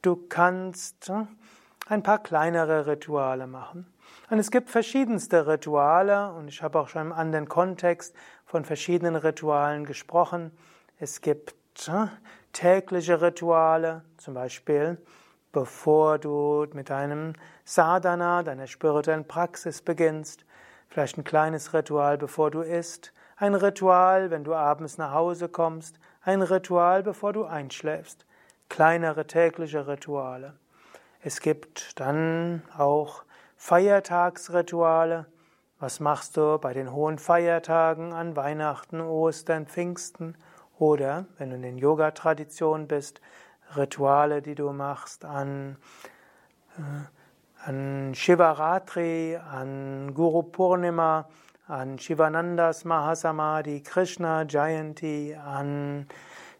Du 0.00 0.14
kannst 0.28 1.08
hm, 1.08 1.26
ein 1.88 2.04
paar 2.04 2.22
kleinere 2.22 2.86
Rituale 2.86 3.48
machen. 3.48 3.92
Und 4.30 4.38
es 4.38 4.52
gibt 4.52 4.70
verschiedenste 4.70 5.48
Rituale, 5.48 6.34
und 6.34 6.46
ich 6.46 6.62
habe 6.62 6.78
auch 6.78 6.86
schon 6.86 7.02
im 7.02 7.12
anderen 7.12 7.48
Kontext 7.48 8.14
von 8.46 8.64
verschiedenen 8.64 9.16
Ritualen 9.16 9.86
gesprochen. 9.86 10.52
Es 11.00 11.20
gibt 11.20 11.56
hm, 11.86 12.10
tägliche 12.52 13.20
Rituale, 13.20 14.04
zum 14.18 14.34
Beispiel 14.34 14.98
bevor 15.52 16.18
du 16.18 16.66
mit 16.72 16.90
deinem 16.90 17.34
Sadhana, 17.64 18.42
deiner 18.42 18.66
spirituellen 18.66 19.26
Praxis 19.26 19.82
beginnst. 19.82 20.44
Vielleicht 20.88 21.18
ein 21.18 21.24
kleines 21.24 21.74
Ritual, 21.74 22.18
bevor 22.18 22.50
du 22.50 22.60
isst. 22.60 23.12
Ein 23.36 23.54
Ritual, 23.54 24.30
wenn 24.30 24.44
du 24.44 24.54
abends 24.54 24.98
nach 24.98 25.12
Hause 25.12 25.48
kommst. 25.48 25.98
Ein 26.22 26.42
Ritual, 26.42 27.02
bevor 27.02 27.32
du 27.32 27.44
einschläfst. 27.44 28.26
Kleinere 28.68 29.26
tägliche 29.26 29.86
Rituale. 29.86 30.54
Es 31.20 31.40
gibt 31.40 31.98
dann 32.00 32.62
auch 32.76 33.24
Feiertagsrituale. 33.56 35.26
Was 35.80 36.00
machst 36.00 36.36
du 36.36 36.58
bei 36.58 36.72
den 36.72 36.92
hohen 36.92 37.18
Feiertagen 37.18 38.12
an 38.12 38.36
Weihnachten, 38.36 39.00
Ostern, 39.00 39.66
Pfingsten? 39.66 40.36
Oder, 40.78 41.26
wenn 41.38 41.50
du 41.50 41.56
in 41.56 41.62
den 41.62 41.78
Yoga-Traditionen 41.78 42.86
bist, 42.86 43.20
Rituale, 43.76 44.42
die 44.42 44.54
du 44.54 44.72
machst, 44.72 45.24
an, 45.24 45.76
äh, 46.76 47.66
an 47.68 48.14
Shivaratri, 48.14 49.36
an 49.36 50.14
Guru 50.14 50.42
Purnima, 50.42 51.28
an 51.66 51.98
Shivanandas 51.98 52.84
Mahasamadhi, 52.84 53.82
Krishna 53.82 54.44
Jayanti, 54.44 55.34
an 55.34 56.06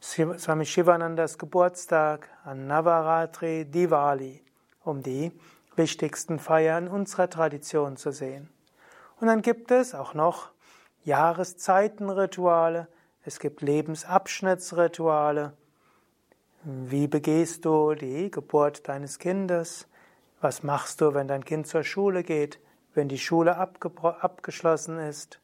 Swami 0.00 0.64
Shivanandas 0.64 1.38
Geburtstag, 1.38 2.28
an 2.44 2.66
Navaratri, 2.66 3.64
Diwali, 3.64 4.42
um 4.84 5.02
die 5.02 5.32
wichtigsten 5.76 6.38
Feiern 6.38 6.88
unserer 6.88 7.30
Tradition 7.30 7.96
zu 7.96 8.12
sehen. 8.12 8.50
Und 9.20 9.28
dann 9.28 9.42
gibt 9.42 9.70
es 9.70 9.94
auch 9.94 10.14
noch 10.14 10.50
Jahreszeitenrituale, 11.04 12.88
es 13.24 13.40
gibt 13.40 13.62
Lebensabschnittsrituale, 13.62 15.54
wie 16.64 17.06
begehst 17.06 17.64
du 17.64 17.94
die 17.94 18.30
Geburt 18.30 18.88
deines 18.88 19.18
Kindes? 19.18 19.86
Was 20.40 20.62
machst 20.62 21.00
du, 21.00 21.14
wenn 21.14 21.28
dein 21.28 21.44
Kind 21.44 21.68
zur 21.68 21.84
Schule 21.84 22.24
geht, 22.24 22.58
wenn 22.94 23.08
die 23.08 23.18
Schule 23.18 23.56
abgeschlossen 23.56 24.98
ist? 24.98 25.40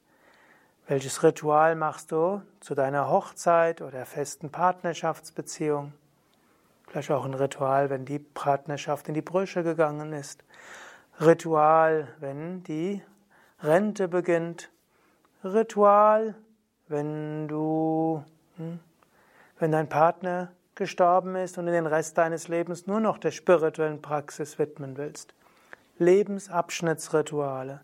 Welches 0.88 1.22
Ritual 1.22 1.76
machst 1.76 2.12
du 2.12 2.42
zu 2.60 2.74
deiner 2.74 3.08
Hochzeit 3.08 3.80
oder 3.80 4.04
festen 4.06 4.50
Partnerschaftsbeziehung? 4.50 5.92
Vielleicht 6.88 7.10
auch 7.10 7.24
ein 7.24 7.34
Ritual, 7.34 7.90
wenn 7.90 8.04
die 8.04 8.18
Partnerschaft 8.18 9.08
in 9.08 9.14
die 9.14 9.22
Brüche 9.22 9.62
gegangen 9.62 10.12
ist. 10.12 10.44
Ritual, 11.20 12.08
wenn 12.18 12.64
die 12.64 13.02
Rente 13.62 14.08
beginnt. 14.08 14.70
Ritual, 15.44 16.34
wenn 16.88 17.48
du, 17.48 18.24
hm, 18.56 18.80
wenn 19.58 19.72
dein 19.72 19.88
Partner 19.88 20.52
gestorben 20.74 21.36
ist 21.36 21.58
und 21.58 21.66
in 21.66 21.72
den 21.72 21.86
Rest 21.86 22.18
deines 22.18 22.48
Lebens 22.48 22.86
nur 22.86 23.00
noch 23.00 23.18
der 23.18 23.30
spirituellen 23.30 24.02
Praxis 24.02 24.58
widmen 24.58 24.96
willst. 24.96 25.34
Lebensabschnittsrituale. 25.98 27.80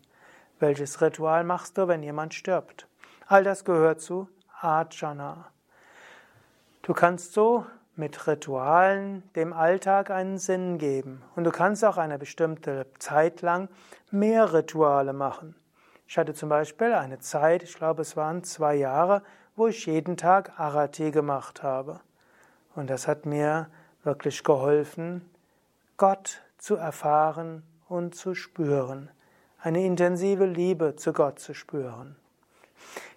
Welches 0.59 1.01
Ritual 1.01 1.43
machst 1.43 1.77
du, 1.77 1.87
wenn 1.87 2.03
jemand 2.03 2.33
stirbt? 2.33 2.87
All 3.27 3.43
das 3.43 3.65
gehört 3.65 4.01
zu 4.01 4.27
Ajana. 4.61 5.51
Du 6.81 6.93
kannst 6.93 7.33
so 7.33 7.65
mit 7.95 8.27
Ritualen 8.27 9.23
dem 9.35 9.53
Alltag 9.53 10.09
einen 10.09 10.37
Sinn 10.37 10.77
geben. 10.77 11.23
Und 11.35 11.43
du 11.43 11.51
kannst 11.51 11.85
auch 11.85 11.97
eine 11.97 12.17
bestimmte 12.17 12.87
Zeit 12.99 13.41
lang 13.41 13.69
mehr 14.09 14.53
Rituale 14.53 15.13
machen. 15.13 15.55
Ich 16.07 16.17
hatte 16.17 16.33
zum 16.33 16.49
Beispiel 16.49 16.93
eine 16.93 17.19
Zeit, 17.19 17.63
ich 17.63 17.75
glaube 17.75 18.01
es 18.01 18.17
waren 18.17 18.43
zwei 18.43 18.75
Jahre, 18.75 19.23
wo 19.55 19.67
ich 19.67 19.85
jeden 19.85 20.17
Tag 20.17 20.59
Arati 20.59 21.11
gemacht 21.11 21.63
habe. 21.63 22.01
Und 22.75 22.89
das 22.89 23.07
hat 23.07 23.25
mir 23.25 23.67
wirklich 24.03 24.43
geholfen, 24.43 25.29
Gott 25.97 26.41
zu 26.57 26.75
erfahren 26.75 27.63
und 27.87 28.15
zu 28.15 28.33
spüren. 28.33 29.09
Eine 29.59 29.85
intensive 29.85 30.45
Liebe 30.45 30.95
zu 30.95 31.13
Gott 31.13 31.39
zu 31.39 31.53
spüren. 31.53 32.15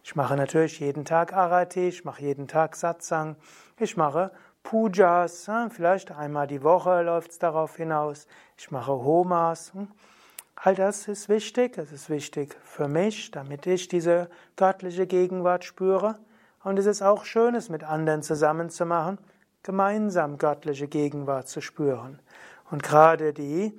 Ich 0.03 0.14
mache 0.17 0.37
natürlich 0.37 0.81
jeden 0.81 1.05
Tag 1.05 1.33
Arati, 1.33 1.88
ich 1.88 2.05
mache 2.05 2.23
jeden 2.23 2.49
Tag 2.49 2.77
Satsang, 2.77 3.37
ich 3.79 3.97
mache 3.97 4.31
Pujas, 4.62 5.49
vielleicht 5.71 6.11
einmal 6.11 6.47
die 6.47 6.62
Woche 6.62 7.03
läuft 7.03 7.33
es 7.33 7.38
darauf 7.38 7.77
hinaus. 7.77 8.27
Ich 8.57 8.71
mache 8.71 8.93
Homas. 8.93 9.73
Hm. 9.75 9.88
All 10.57 10.75
das 10.75 11.07
ist 11.09 11.29
wichtig. 11.29 11.77
Es 11.77 11.93
ist 11.93 12.09
wichtig 12.09 12.57
für 12.64 12.88
mich, 12.88 13.31
damit 13.31 13.67
ich 13.67 13.88
diese 13.88 14.31
göttliche 14.57 15.07
Gegenwart 15.07 15.64
spüre. 15.64 16.19
Und 16.62 16.79
es 16.79 16.87
ist 16.87 17.03
auch 17.03 17.27
schön, 17.27 17.55
es 17.55 17.69
mit 17.69 17.85
anderen 17.85 18.23
zusammen 18.23 18.71
zu 18.71 18.87
machen, 18.87 19.19
gemeinsam 19.64 20.38
göttliche 20.38 20.87
Gegenwart 20.87 21.48
zu 21.48 21.61
spüren. 21.61 22.20
Und 22.70 22.85
gerade 22.85 23.33
die 23.33 23.77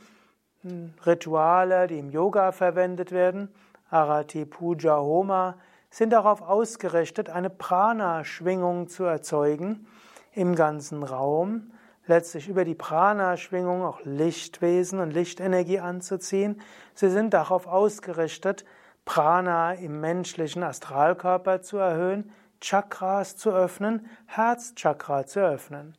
hm, 0.64 0.94
Rituale, 1.06 1.88
die 1.88 2.00
im 2.00 2.10
Yoga 2.10 2.52
verwendet 2.52 3.14
werden, 3.14 3.50
Arati, 3.90 4.46
Puja, 4.46 4.98
Homa, 4.98 5.56
sind 5.90 6.12
darauf 6.12 6.42
ausgerichtet, 6.42 7.30
eine 7.30 7.50
Prana-Schwingung 7.50 8.90
zu 8.90 9.06
erzeugen, 9.06 9.88
im 10.34 10.56
ganzen 10.56 11.04
Raum, 11.04 11.72
letztlich 12.08 12.50
über 12.50 12.66
die 12.66 12.76
Prana-Schwingung 12.76 13.84
auch 13.84 14.02
Lichtwesen 14.04 15.00
und 15.00 15.12
Lichtenergie 15.12 15.80
anzuziehen. 15.80 16.60
Sie 16.94 17.10
sind 17.10 17.34
darauf 17.34 17.68
ausgerichtet, 17.68 18.66
Prana 19.06 19.74
im 19.74 20.02
menschlichen 20.02 20.64
Astralkörper 20.64 21.62
zu 21.62 21.78
erhöhen, 21.78 22.32
Chakras 22.66 23.38
zu 23.38 23.52
öffnen, 23.52 24.10
Herzchakra 24.26 25.28
zu 25.28 25.40
öffnen. 25.40 25.96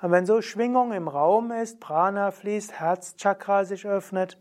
Und 0.00 0.12
wenn 0.12 0.26
so 0.26 0.42
Schwingung 0.42 0.92
im 0.92 1.08
Raum 1.08 1.50
ist, 1.50 1.80
Prana 1.80 2.30
fließt, 2.30 2.72
Herzchakra 2.72 3.64
sich 3.64 3.84
öffnet, 3.84 4.38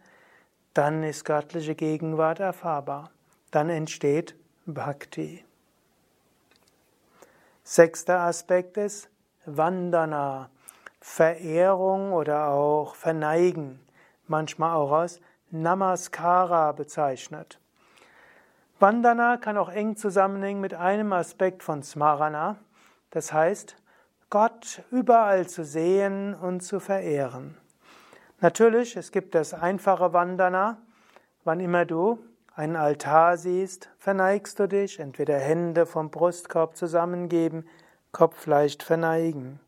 dann 0.76 1.02
ist 1.02 1.26
göttliche 1.26 1.74
Gegenwart 1.74 2.40
erfahrbar. 2.40 3.10
Dann 3.50 3.72
entsteht 3.72 4.36
Bhakti. 4.68 5.44
Sechster 7.64 8.20
Aspekt 8.20 8.78
ist 8.78 9.10
Vandana, 9.46 10.52
Verehrung 11.00 12.14
oder 12.14 12.50
auch 12.50 12.94
Verneigen, 12.94 13.80
manchmal 14.28 14.76
auch 14.76 14.92
als 14.92 15.22
Namaskara 15.50 16.72
bezeichnet. 16.74 17.60
Vandana 18.84 19.38
kann 19.38 19.56
auch 19.56 19.70
eng 19.70 19.96
zusammenhängen 19.96 20.60
mit 20.60 20.74
einem 20.74 21.14
Aspekt 21.14 21.64
von 21.64 21.84
Smarana, 21.84 22.58
das 23.12 23.32
heißt, 23.32 23.78
Gott 24.30 24.84
überall 24.92 25.48
zu 25.48 25.64
sehen 25.64 26.36
und 26.36 26.60
zu 26.60 26.82
verehren. 26.82 27.56
Natürlich, 28.42 28.98
es 28.98 29.14
gibt 29.14 29.36
das 29.36 29.54
einfache 29.54 30.12
Vandana, 30.12 30.80
wann 31.46 31.62
immer 31.62 31.86
du 31.86 32.20
einen 32.58 32.76
Altar 32.76 33.38
siehst, 33.38 33.90
verneigst 34.00 34.60
du 34.60 34.68
dich, 34.68 35.00
entweder 35.00 35.38
Hände 35.40 35.86
vom 35.86 36.12
Brustkorb 36.12 36.76
zusammengeben, 36.76 37.66
Kopf 38.12 38.48
leicht 38.48 38.84
verneigen. 38.84 39.62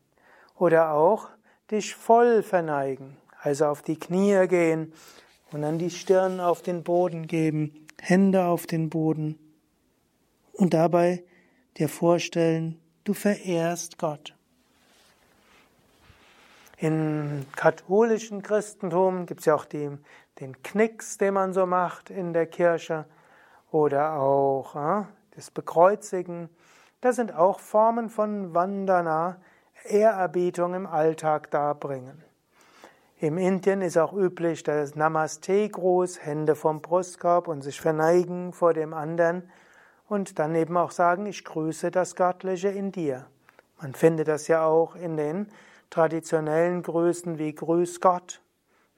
Oder 0.58 0.92
auch 0.92 1.30
dich 1.70 1.94
voll 1.94 2.42
verneigen, 2.42 3.16
also 3.40 3.64
auf 3.64 3.80
die 3.80 3.98
Knie 3.98 4.46
gehen 4.46 4.92
und 5.52 5.62
dann 5.62 5.78
die 5.78 5.88
Stirn 5.88 6.38
auf 6.38 6.60
den 6.60 6.82
Boden 6.82 7.26
geben, 7.26 7.85
Hände 8.00 8.44
auf 8.44 8.66
den 8.66 8.90
Boden 8.90 9.38
und 10.52 10.74
dabei 10.74 11.24
dir 11.76 11.88
vorstellen, 11.88 12.80
du 13.04 13.14
verehrst 13.14 13.98
Gott. 13.98 14.34
Im 16.78 17.46
katholischen 17.56 18.42
Christentum 18.42 19.24
gibt 19.24 19.40
es 19.40 19.46
ja 19.46 19.54
auch 19.54 19.64
die, 19.64 19.90
den 20.40 20.62
Knicks, 20.62 21.16
den 21.16 21.34
man 21.34 21.54
so 21.54 21.64
macht 21.64 22.10
in 22.10 22.34
der 22.34 22.46
Kirche 22.46 23.06
oder 23.70 24.14
auch 24.14 24.76
äh, 24.76 25.04
das 25.34 25.50
Bekreuzigen. 25.50 26.50
Das 27.00 27.16
sind 27.16 27.34
auch 27.34 27.60
Formen 27.60 28.10
von 28.10 28.54
Vandana, 28.54 29.40
Ehrerbietung 29.84 30.74
im 30.74 30.86
Alltag 30.86 31.50
darbringen. 31.50 32.25
Im 33.18 33.38
Indien 33.38 33.80
ist 33.80 33.96
auch 33.96 34.12
üblich 34.12 34.62
das 34.62 34.94
Namaste-Gruß, 34.94 36.22
Hände 36.22 36.54
vom 36.54 36.82
Brustkorb 36.82 37.48
und 37.48 37.62
sich 37.62 37.80
verneigen 37.80 38.52
vor 38.52 38.74
dem 38.74 38.92
anderen 38.92 39.50
und 40.06 40.38
dann 40.38 40.54
eben 40.54 40.76
auch 40.76 40.90
sagen, 40.90 41.24
ich 41.24 41.42
grüße 41.42 41.90
das 41.90 42.14
Göttliche 42.14 42.68
in 42.68 42.92
dir. 42.92 43.24
Man 43.80 43.94
findet 43.94 44.28
das 44.28 44.48
ja 44.48 44.66
auch 44.66 44.96
in 44.96 45.16
den 45.16 45.48
traditionellen 45.88 46.82
Grüßen 46.82 47.38
wie 47.38 47.54
Grüß 47.54 48.02
Gott 48.02 48.42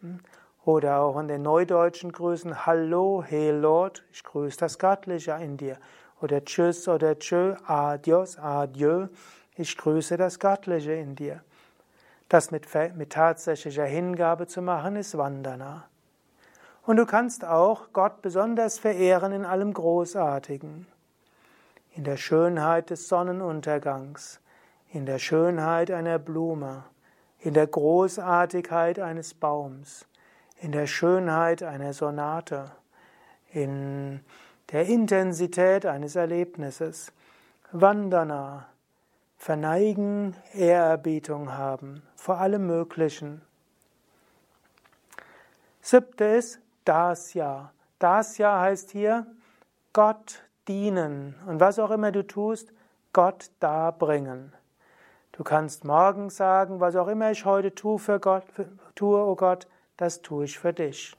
hm, 0.01 0.19
oder 0.65 0.99
auch 0.99 1.17
in 1.21 1.29
den 1.29 1.43
neudeutschen 1.43 2.11
Grüßen 2.11 2.67
Hallo, 2.67 3.23
hey 3.25 3.53
Lord, 3.53 4.03
ich 4.13 4.25
grüße 4.25 4.59
das 4.59 4.81
Göttliche 4.81 5.39
in 5.41 5.57
dir 5.57 5.79
oder 6.21 6.45
Tschüss 6.45 6.89
oder 6.89 7.21
Tschö, 7.21 7.55
Adios, 7.69 8.37
Adieu, 8.37 9.07
ich 9.55 9.77
grüße 9.77 10.17
das 10.17 10.41
Göttliche 10.41 10.95
in 10.95 11.15
dir. 11.15 11.41
Das 12.29 12.51
mit, 12.51 12.67
mit 12.97 13.11
tatsächlicher 13.11 13.85
Hingabe 13.85 14.47
zu 14.47 14.61
machen, 14.61 14.97
ist 14.97 15.17
Vandana. 15.17 15.89
Und 16.85 16.97
du 16.97 17.07
kannst 17.07 17.45
auch 17.45 17.93
Gott 17.93 18.23
besonders 18.23 18.79
verehren 18.79 19.33
in 19.33 19.45
allem 19.45 19.73
Großartigen. 19.73 20.87
In 21.95 22.05
der 22.05 22.17
Schönheit 22.17 22.91
des 22.91 23.09
Sonnenuntergangs, 23.09 24.41
in 24.91 25.05
der 25.05 25.19
Schönheit 25.19 25.91
einer 25.91 26.19
Blume, 26.19 26.85
in 27.41 27.55
der 27.55 27.67
Großartigkeit 27.67 28.99
eines 28.99 29.35
Baums, 29.35 30.07
in 30.61 30.73
der 30.73 30.87
Schönheit 30.87 31.63
einer 31.63 31.93
Sonate, 31.93 32.73
in 33.53 34.21
der 34.73 34.87
Intensität 34.87 35.87
eines 35.87 36.17
Erlebnisses. 36.17 37.13
Vandana, 37.73 38.67
verneigen, 39.39 40.37
Ehrerbietung 40.53 41.57
haben 41.57 42.03
vor 42.17 42.39
allem 42.39 42.67
Möglichen. 42.67 43.41
Siebte 45.81 46.25
ist 46.25 46.61
Dasya. 46.85 47.73
Dasya 47.99 48.61
heißt 48.61 48.91
hier 48.91 49.27
Gott 49.93 50.43
dienen 50.67 51.35
und 51.47 51.61
was 51.61 51.79
auch 51.79 51.91
immer 51.91 52.13
du 52.13 52.27
tust, 52.27 52.73
Gott 53.13 53.51
darbringen. 53.61 54.53
Du 55.33 55.45
kannst 55.45 55.85
morgen 55.85 56.31
sagen, 56.31 56.81
was 56.81 56.97
auch 56.97 57.09
immer 57.09 57.31
ich 57.31 57.45
heute 57.45 57.75
tue 57.75 57.99
für 57.99 58.21
Gott, 58.21 58.45
tue, 58.95 59.19
oh 59.19 59.37
Gott, 59.37 59.67
das 59.97 60.21
tue 60.21 60.45
ich 60.45 60.59
für 60.59 60.73
dich. 60.73 61.17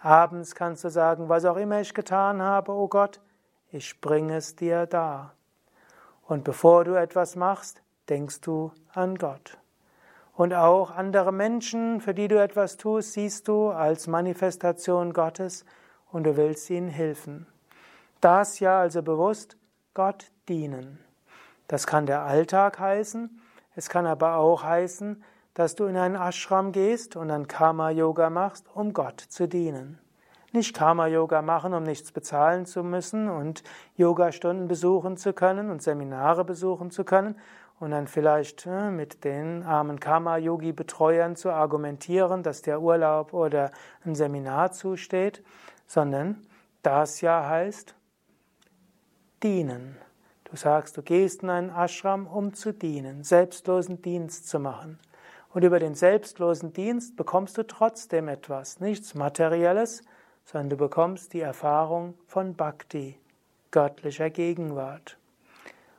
Abends 0.00 0.54
kannst 0.54 0.84
du 0.84 0.90
sagen, 0.90 1.28
was 1.28 1.44
auch 1.44 1.56
immer 1.56 1.80
ich 1.80 1.92
getan 1.92 2.40
habe, 2.40 2.70
oh 2.70 2.86
Gott, 2.86 3.20
ich 3.72 4.00
bringe 4.00 4.36
es 4.36 4.54
dir 4.54 4.86
dar. 4.86 5.34
Und 6.28 6.44
bevor 6.44 6.84
du 6.84 6.94
etwas 6.94 7.36
machst, 7.36 7.82
denkst 8.10 8.42
du 8.42 8.70
an 8.92 9.16
Gott. 9.16 9.56
Und 10.34 10.52
auch 10.52 10.90
andere 10.90 11.32
Menschen, 11.32 12.02
für 12.02 12.12
die 12.12 12.28
du 12.28 12.40
etwas 12.40 12.76
tust, 12.76 13.14
siehst 13.14 13.48
du 13.48 13.70
als 13.70 14.06
Manifestation 14.06 15.14
Gottes 15.14 15.64
und 16.12 16.24
du 16.24 16.36
willst 16.36 16.68
ihnen 16.68 16.90
helfen. 16.90 17.46
Das 18.20 18.60
ja 18.60 18.78
also 18.78 19.02
bewusst 19.02 19.56
Gott 19.94 20.30
dienen. 20.50 20.98
Das 21.66 21.86
kann 21.86 22.04
der 22.04 22.22
Alltag 22.22 22.78
heißen, 22.78 23.40
es 23.74 23.88
kann 23.88 24.06
aber 24.06 24.36
auch 24.36 24.62
heißen, 24.62 25.22
dass 25.54 25.76
du 25.76 25.86
in 25.86 25.96
einen 25.96 26.14
Ashram 26.14 26.72
gehst 26.72 27.16
und 27.16 27.28
dann 27.28 27.48
Karma-Yoga 27.48 28.28
machst, 28.28 28.66
um 28.74 28.92
Gott 28.92 29.20
zu 29.20 29.48
dienen. 29.48 29.98
Nicht 30.52 30.74
Karma-Yoga 30.74 31.42
machen, 31.42 31.74
um 31.74 31.82
nichts 31.82 32.10
bezahlen 32.12 32.64
zu 32.64 32.82
müssen 32.82 33.28
und 33.28 33.62
Yogastunden 33.96 34.66
besuchen 34.66 35.16
zu 35.16 35.32
können 35.32 35.70
und 35.70 35.82
Seminare 35.82 36.44
besuchen 36.44 36.90
zu 36.90 37.04
können 37.04 37.36
und 37.80 37.90
dann 37.90 38.06
vielleicht 38.06 38.66
äh, 38.66 38.90
mit 38.90 39.24
den 39.24 39.62
armen 39.62 40.00
Karma-Yogi-Betreuern 40.00 41.36
zu 41.36 41.50
argumentieren, 41.50 42.42
dass 42.42 42.62
der 42.62 42.80
Urlaub 42.80 43.32
oder 43.32 43.70
ein 44.04 44.14
Seminar 44.14 44.72
zusteht, 44.72 45.42
sondern 45.86 46.46
das 46.82 47.20
ja 47.20 47.46
heißt 47.46 47.94
dienen. 49.42 49.96
Du 50.44 50.56
sagst, 50.56 50.96
du 50.96 51.02
gehst 51.02 51.42
in 51.42 51.50
einen 51.50 51.70
Ashram, 51.70 52.26
um 52.26 52.54
zu 52.54 52.72
dienen, 52.72 53.22
selbstlosen 53.22 54.00
Dienst 54.00 54.48
zu 54.48 54.58
machen. 54.58 54.98
Und 55.50 55.62
über 55.62 55.78
den 55.78 55.94
selbstlosen 55.94 56.72
Dienst 56.72 57.16
bekommst 57.16 57.58
du 57.58 57.66
trotzdem 57.66 58.28
etwas, 58.28 58.80
nichts 58.80 59.14
Materielles, 59.14 60.02
sondern 60.50 60.70
du 60.70 60.76
bekommst 60.76 61.34
die 61.34 61.42
Erfahrung 61.42 62.14
von 62.26 62.54
Bhakti, 62.54 63.18
göttlicher 63.70 64.30
Gegenwart. 64.30 65.18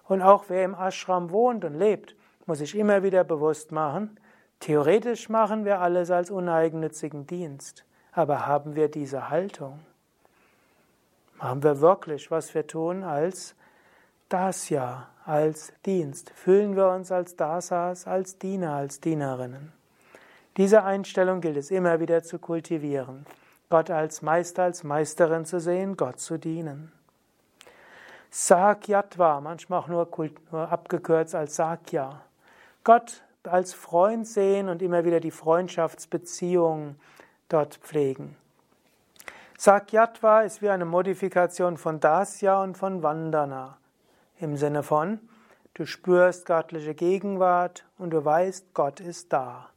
Und 0.07 0.23
auch 0.23 0.45
wer 0.47 0.65
im 0.65 0.73
Ashram 0.73 1.29
wohnt 1.29 1.63
und 1.65 1.75
lebt, 1.75 2.15
muss 2.47 2.57
sich 2.57 2.75
immer 2.75 3.03
wieder 3.03 3.23
bewusst 3.23 3.71
machen, 3.71 4.19
theoretisch 4.59 5.29
machen 5.29 5.65
wir 5.65 5.79
alles 5.79 6.09
als 6.09 6.31
uneigennützigen 6.31 7.27
Dienst, 7.27 7.85
aber 8.11 8.47
haben 8.47 8.75
wir 8.75 8.89
diese 8.89 9.29
Haltung? 9.29 9.81
Machen 11.37 11.61
wir 11.61 11.79
wirklich, 11.79 12.31
was 12.31 12.53
wir 12.55 12.65
tun, 12.65 13.03
als 13.03 13.55
Dasya, 14.29 15.09
als 15.25 15.71
Dienst? 15.85 16.31
Fühlen 16.31 16.75
wir 16.75 16.89
uns 16.89 17.11
als 17.11 17.35
Dasas, 17.35 18.07
als 18.07 18.39
Diener, 18.39 18.73
als 18.73 18.99
Dienerinnen? 18.99 19.71
Diese 20.57 20.83
Einstellung 20.83 21.39
gilt 21.39 21.57
es 21.57 21.69
immer 21.69 21.99
wieder 21.99 22.23
zu 22.23 22.39
kultivieren. 22.39 23.27
Gott 23.69 23.91
als 23.91 24.23
Meister, 24.23 24.63
als 24.63 24.83
Meisterin 24.83 25.45
zu 25.45 25.59
sehen, 25.59 25.95
Gott 25.95 26.19
zu 26.19 26.39
dienen. 26.39 26.91
Sakyatva, 28.31 29.41
manchmal 29.41 29.79
auch 29.79 29.87
nur, 29.87 30.07
nur 30.51 30.71
abgekürzt 30.71 31.35
als 31.35 31.55
Sakya. 31.55 32.21
Gott 32.83 33.23
als 33.43 33.73
Freund 33.73 34.27
sehen 34.27 34.69
und 34.69 34.81
immer 34.81 35.05
wieder 35.05 35.19
die 35.19 35.31
Freundschaftsbeziehungen 35.31 36.99
dort 37.47 37.75
pflegen. 37.77 38.35
Sakyatva 39.57 40.41
ist 40.41 40.61
wie 40.63 40.69
eine 40.69 40.85
Modifikation 40.85 41.77
von 41.77 41.99
Dasya 41.99 42.63
und 42.63 42.75
von 42.75 43.03
Vandana. 43.03 43.77
Im 44.39 44.57
Sinne 44.57 44.81
von, 44.81 45.19
du 45.75 45.85
spürst 45.85 46.45
göttliche 46.45 46.95
Gegenwart 46.95 47.85
und 47.97 48.11
du 48.11 48.23
weißt, 48.25 48.73
Gott 48.73 48.99
ist 48.99 49.31
da. 49.31 49.69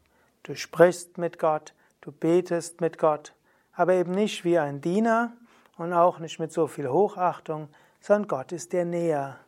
Du 0.45 0.55
sprichst 0.55 1.19
mit 1.19 1.39
Gott, 1.39 1.75
du 2.01 2.13
betest 2.13 2.81
mit 2.81 2.97
Gott, 2.97 3.35
aber 3.75 3.95
eben 3.95 4.13
nicht 4.13 4.45
wie 4.45 4.59
ein 4.59 4.81
Diener 4.81 5.33
und 5.79 5.93
auch 5.93 6.19
nicht 6.19 6.39
mit 6.39 6.53
so 6.53 6.67
viel 6.67 6.89
Hochachtung, 6.89 7.69
sondern 8.01 8.29
Gott 8.29 8.53
ist 8.53 8.73
dir 8.73 8.85
näher. 8.85 9.39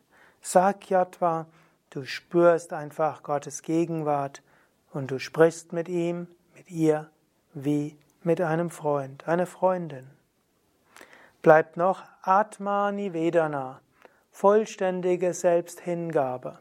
Sakyatva, 0.41 1.45
du 1.89 2.05
spürst 2.05 2.73
einfach 2.73 3.23
Gottes 3.23 3.61
Gegenwart 3.61 4.41
und 4.93 5.11
du 5.11 5.19
sprichst 5.19 5.73
mit 5.73 5.89
ihm, 5.89 6.27
mit 6.55 6.69
ihr, 6.71 7.09
wie 7.53 7.97
mit 8.23 8.41
einem 8.41 8.69
Freund, 8.69 9.27
einer 9.27 9.45
Freundin. 9.45 10.09
Bleibt 11.41 11.77
noch 11.77 12.03
Atma 12.23 12.91
Nivedana, 12.91 13.81
vollständige 14.31 15.33
Selbsthingabe. 15.33 16.57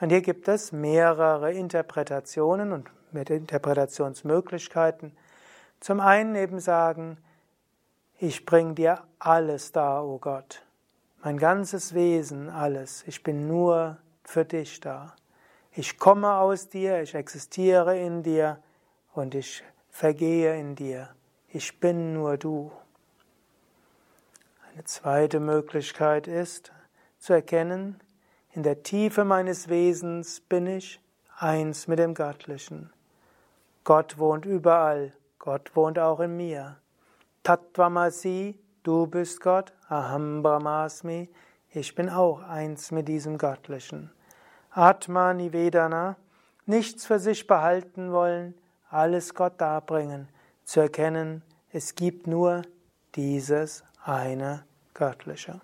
Und 0.00 0.10
hier 0.10 0.22
gibt 0.22 0.46
es 0.48 0.70
mehrere 0.70 1.52
Interpretationen 1.52 2.72
und 2.72 2.90
mit 3.12 3.30
Interpretationsmöglichkeiten. 3.30 5.16
Zum 5.84 6.00
einen 6.00 6.34
eben 6.34 6.60
sagen, 6.60 7.18
ich 8.18 8.46
bring 8.46 8.74
dir 8.74 9.02
alles 9.18 9.72
da, 9.72 10.00
o 10.00 10.14
oh 10.14 10.18
Gott 10.18 10.64
mein 11.24 11.38
ganzes 11.38 11.94
Wesen, 11.94 12.50
alles. 12.50 13.02
Ich 13.06 13.22
bin 13.22 13.48
nur 13.48 13.96
für 14.24 14.44
dich 14.44 14.78
da. 14.80 15.16
Ich 15.72 15.98
komme 15.98 16.34
aus 16.34 16.68
dir, 16.68 17.00
ich 17.00 17.14
existiere 17.14 17.98
in 17.98 18.22
dir 18.22 18.58
und 19.14 19.34
ich 19.34 19.64
vergehe 19.88 20.60
in 20.60 20.76
dir. 20.76 21.08
Ich 21.48 21.80
bin 21.80 22.12
nur 22.12 22.36
du. 22.36 22.70
Eine 24.70 24.84
zweite 24.84 25.40
Möglichkeit 25.40 26.28
ist 26.28 26.72
zu 27.18 27.32
erkennen, 27.32 27.98
in 28.52 28.62
der 28.62 28.82
Tiefe 28.82 29.24
meines 29.24 29.68
Wesens 29.68 30.40
bin 30.40 30.66
ich 30.66 31.00
eins 31.38 31.88
mit 31.88 31.98
dem 31.98 32.12
Göttlichen. 32.12 32.92
Gott 33.82 34.18
wohnt 34.18 34.44
überall, 34.44 35.14
Gott 35.44 35.76
wohnt 35.76 35.98
auch 35.98 36.20
in 36.20 36.38
mir. 36.38 36.78
Tattvamasi 37.42 38.58
Du 38.82 39.06
bist 39.06 39.42
Gott, 39.42 39.74
Aham 39.90 40.42
Brahmasmi, 40.42 41.28
ich 41.68 41.94
bin 41.94 42.08
auch 42.08 42.40
eins 42.40 42.90
mit 42.90 43.08
diesem 43.08 43.36
Göttlichen. 43.36 44.10
Atma 44.70 45.34
Nivedana, 45.34 46.16
nichts 46.64 47.04
für 47.04 47.18
sich 47.18 47.46
behalten 47.46 48.10
wollen, 48.10 48.54
alles 48.88 49.34
Gott 49.34 49.60
darbringen, 49.60 50.30
zu 50.64 50.80
erkennen, 50.80 51.42
es 51.72 51.94
gibt 51.94 52.26
nur 52.26 52.62
dieses 53.14 53.84
eine 54.02 54.64
Göttliche. 54.94 55.60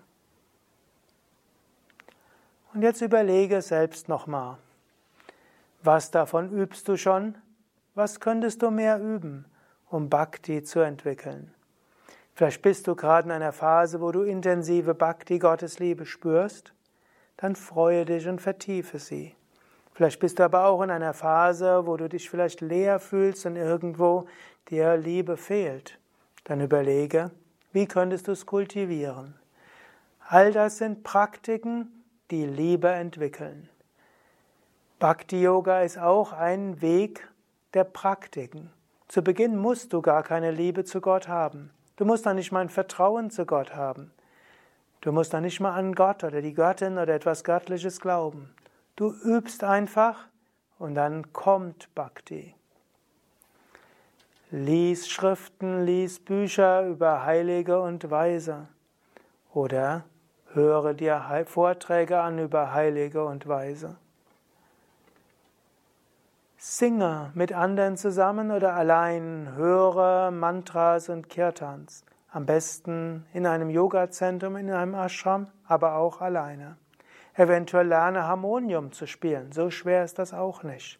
Und 2.71 2.83
jetzt 2.83 3.01
überlege 3.01 3.63
selbst 3.63 4.07
nochmal, 4.07 4.59
was 5.81 6.11
davon 6.11 6.51
übst 6.51 6.87
du 6.87 6.97
schon? 6.97 7.35
Was 7.95 8.19
könntest 8.19 8.61
du 8.61 8.69
mehr 8.69 8.99
üben, 8.99 9.45
um 9.91 10.09
Bhakti 10.09 10.63
zu 10.63 10.79
entwickeln? 10.79 11.53
Vielleicht 12.33 12.61
bist 12.61 12.87
du 12.87 12.95
gerade 12.95 13.27
in 13.27 13.31
einer 13.31 13.51
Phase, 13.51 14.01
wo 14.01 14.11
du 14.11 14.23
intensive 14.23 14.95
Bhakti, 14.95 15.37
Gottesliebe 15.37 16.05
spürst, 16.05 16.73
dann 17.37 17.55
freue 17.55 18.05
dich 18.05 18.27
und 18.27 18.41
vertiefe 18.41 18.99
sie. 18.99 19.35
Vielleicht 19.93 20.19
bist 20.19 20.39
du 20.39 20.43
aber 20.43 20.65
auch 20.65 20.81
in 20.81 20.89
einer 20.89 21.13
Phase, 21.13 21.85
wo 21.85 21.97
du 21.97 22.07
dich 22.07 22.29
vielleicht 22.29 22.61
leer 22.61 22.99
fühlst 22.99 23.45
und 23.45 23.57
irgendwo 23.57 24.27
dir 24.69 24.95
Liebe 24.95 25.37
fehlt. 25.37 25.99
Dann 26.45 26.61
überlege, 26.61 27.31
wie 27.73 27.85
könntest 27.85 28.27
du 28.27 28.31
es 28.31 28.45
kultivieren? 28.45 29.35
All 30.27 30.53
das 30.53 30.77
sind 30.77 31.03
Praktiken, 31.03 32.03
die 32.31 32.45
Liebe 32.45 32.89
entwickeln. 32.89 33.67
Bhakti 34.99 35.41
Yoga 35.41 35.81
ist 35.81 35.97
auch 35.97 36.31
ein 36.31 36.81
Weg 36.81 37.27
der 37.73 37.83
Praktiken. 37.83 38.71
Zu 39.11 39.21
Beginn 39.21 39.57
musst 39.57 39.91
du 39.91 40.01
gar 40.01 40.23
keine 40.23 40.51
Liebe 40.51 40.85
zu 40.85 41.01
Gott 41.01 41.27
haben. 41.27 41.69
Du 41.97 42.05
musst 42.05 42.25
da 42.25 42.33
nicht 42.33 42.53
mal 42.53 42.61
ein 42.61 42.69
Vertrauen 42.69 43.29
zu 43.29 43.45
Gott 43.45 43.75
haben. 43.75 44.13
Du 45.01 45.11
musst 45.11 45.33
da 45.33 45.41
nicht 45.41 45.59
mal 45.59 45.73
an 45.73 45.95
Gott 45.95 46.23
oder 46.23 46.41
die 46.41 46.53
Göttin 46.53 46.97
oder 46.97 47.13
etwas 47.13 47.43
Göttliches 47.43 47.99
glauben. 47.99 48.55
Du 48.95 49.11
übst 49.11 49.65
einfach 49.65 50.27
und 50.79 50.95
dann 50.95 51.33
kommt 51.33 51.93
Bhakti. 51.93 52.55
Lies 54.49 55.09
Schriften, 55.09 55.83
lies 55.83 56.21
Bücher 56.23 56.87
über 56.87 57.25
Heilige 57.25 57.81
und 57.81 58.09
Weise 58.11 58.69
oder 59.53 60.05
höre 60.53 60.93
dir 60.93 61.43
Vorträge 61.47 62.21
an 62.21 62.39
über 62.39 62.73
Heilige 62.73 63.25
und 63.25 63.45
Weise. 63.45 63.97
Singe 66.63 67.31
mit 67.33 67.53
anderen 67.53 67.97
zusammen 67.97 68.51
oder 68.51 68.75
allein, 68.75 69.53
höre 69.55 70.29
Mantras 70.29 71.09
und 71.09 71.27
Kirtans. 71.27 72.05
Am 72.29 72.45
besten 72.45 73.25
in 73.33 73.47
einem 73.47 73.71
Yoga-Zentrum, 73.71 74.57
in 74.57 74.69
einem 74.69 74.93
Ashram, 74.93 75.47
aber 75.65 75.95
auch 75.95 76.21
alleine. 76.21 76.77
Eventuell 77.33 77.87
lerne 77.87 78.27
Harmonium 78.27 78.91
zu 78.91 79.07
spielen, 79.07 79.51
so 79.51 79.71
schwer 79.71 80.03
ist 80.03 80.19
das 80.19 80.35
auch 80.35 80.61
nicht. 80.61 80.99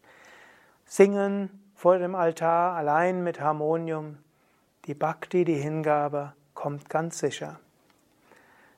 Singen 0.85 1.51
vor 1.75 1.99
dem 1.99 2.15
Altar 2.15 2.75
allein 2.75 3.23
mit 3.23 3.39
Harmonium. 3.39 4.17
Die 4.85 4.95
Bhakti, 4.95 5.45
die 5.45 5.61
Hingabe, 5.61 6.33
kommt 6.55 6.89
ganz 6.89 7.19
sicher. 7.19 7.59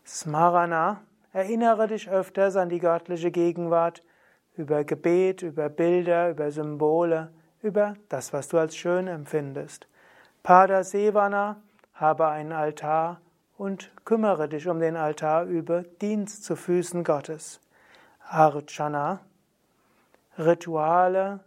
Smarana, 0.06 1.00
erinnere 1.32 1.88
dich 1.88 2.10
öfters 2.10 2.58
an 2.58 2.68
die 2.68 2.80
göttliche 2.80 3.32
Gegenwart, 3.32 4.04
über 4.56 4.84
Gebet, 4.84 5.42
über 5.42 5.70
Bilder, 5.70 6.30
über 6.30 6.52
Symbole, 6.52 7.32
über 7.62 7.96
das, 8.10 8.34
was 8.34 8.48
du 8.50 8.58
als 8.58 8.76
schön 8.76 9.08
empfindest. 9.08 9.88
Pada 10.44 10.84
Sevana, 10.84 11.58
habe 11.94 12.28
einen 12.28 12.52
Altar 12.52 13.22
und 13.58 13.92
kümmere 14.04 14.50
dich 14.50 14.68
um 14.68 14.80
den 14.80 14.98
Altar 14.98 15.46
über 15.46 15.84
Dienst 15.84 16.44
zu 16.44 16.56
Füßen 16.56 17.04
Gottes. 17.04 17.62
Archana, 18.28 19.20
Rituale. 20.38 21.40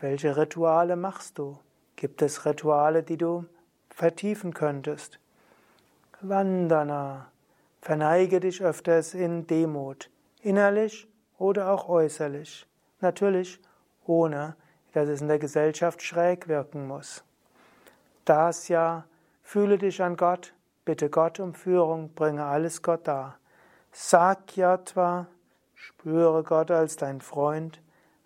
Welche 0.00 0.36
Rituale 0.36 0.96
machst 0.96 1.38
du? 1.38 1.58
Gibt 1.96 2.22
es 2.22 2.44
Rituale, 2.44 3.02
die 3.02 3.16
du 3.16 3.46
vertiefen 3.90 4.52
könntest? 4.54 5.18
Vandana, 6.20 7.30
verneige 7.80 8.40
dich 8.40 8.62
öfters 8.62 9.14
in 9.14 9.46
Demut, 9.46 10.10
innerlich 10.42 11.08
oder 11.38 11.70
auch 11.70 11.88
äußerlich. 11.88 12.66
Natürlich 13.00 13.60
ohne, 14.04 14.56
dass 14.92 15.08
es 15.08 15.20
in 15.20 15.28
der 15.28 15.38
Gesellschaft 15.38 16.02
schräg 16.02 16.48
wirken 16.48 16.86
muss. 16.86 17.24
Das 18.24 18.68
ja, 18.68 19.04
fühle 19.42 19.78
dich 19.78 20.02
an 20.02 20.16
Gott, 20.16 20.52
bitte 20.84 21.08
Gott 21.08 21.40
um 21.40 21.54
Führung, 21.54 22.12
bringe 22.14 22.44
alles 22.44 22.82
Gott 22.82 23.06
dar. 23.06 23.38
Sakyatva, 23.92 25.26
spüre 25.74 26.42
Gott 26.42 26.70
als 26.70 26.96
dein 26.96 27.20
Freund. 27.20 27.80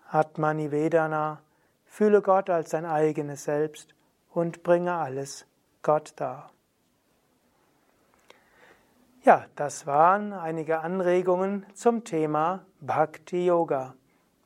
Atmani 0.09 0.71
Vedana, 0.71 1.41
fühle 1.85 2.21
Gott 2.21 2.49
als 2.49 2.71
dein 2.71 2.85
eigenes 2.85 3.45
Selbst 3.45 3.95
und 4.31 4.63
bringe 4.63 4.93
alles 4.93 5.45
Gott 5.81 6.13
dar. 6.17 6.52
Ja, 9.25 9.45
das 9.55 9.87
waren 9.87 10.33
einige 10.33 10.81
Anregungen 10.81 11.65
zum 11.73 12.03
Thema 12.03 12.65
Bhakti 12.81 13.45
Yoga. 13.45 13.93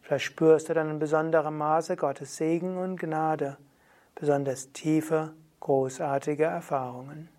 Vielleicht 0.00 0.26
spürst 0.26 0.68
du 0.68 0.74
dann 0.74 0.90
in 0.90 1.00
besonderem 1.00 1.58
Maße 1.58 1.96
Gottes 1.96 2.36
Segen 2.36 2.76
und 2.76 3.00
Gnade, 3.00 3.56
besonders 4.14 4.70
tiefe, 4.70 5.32
großartige 5.58 6.44
Erfahrungen. 6.44 7.33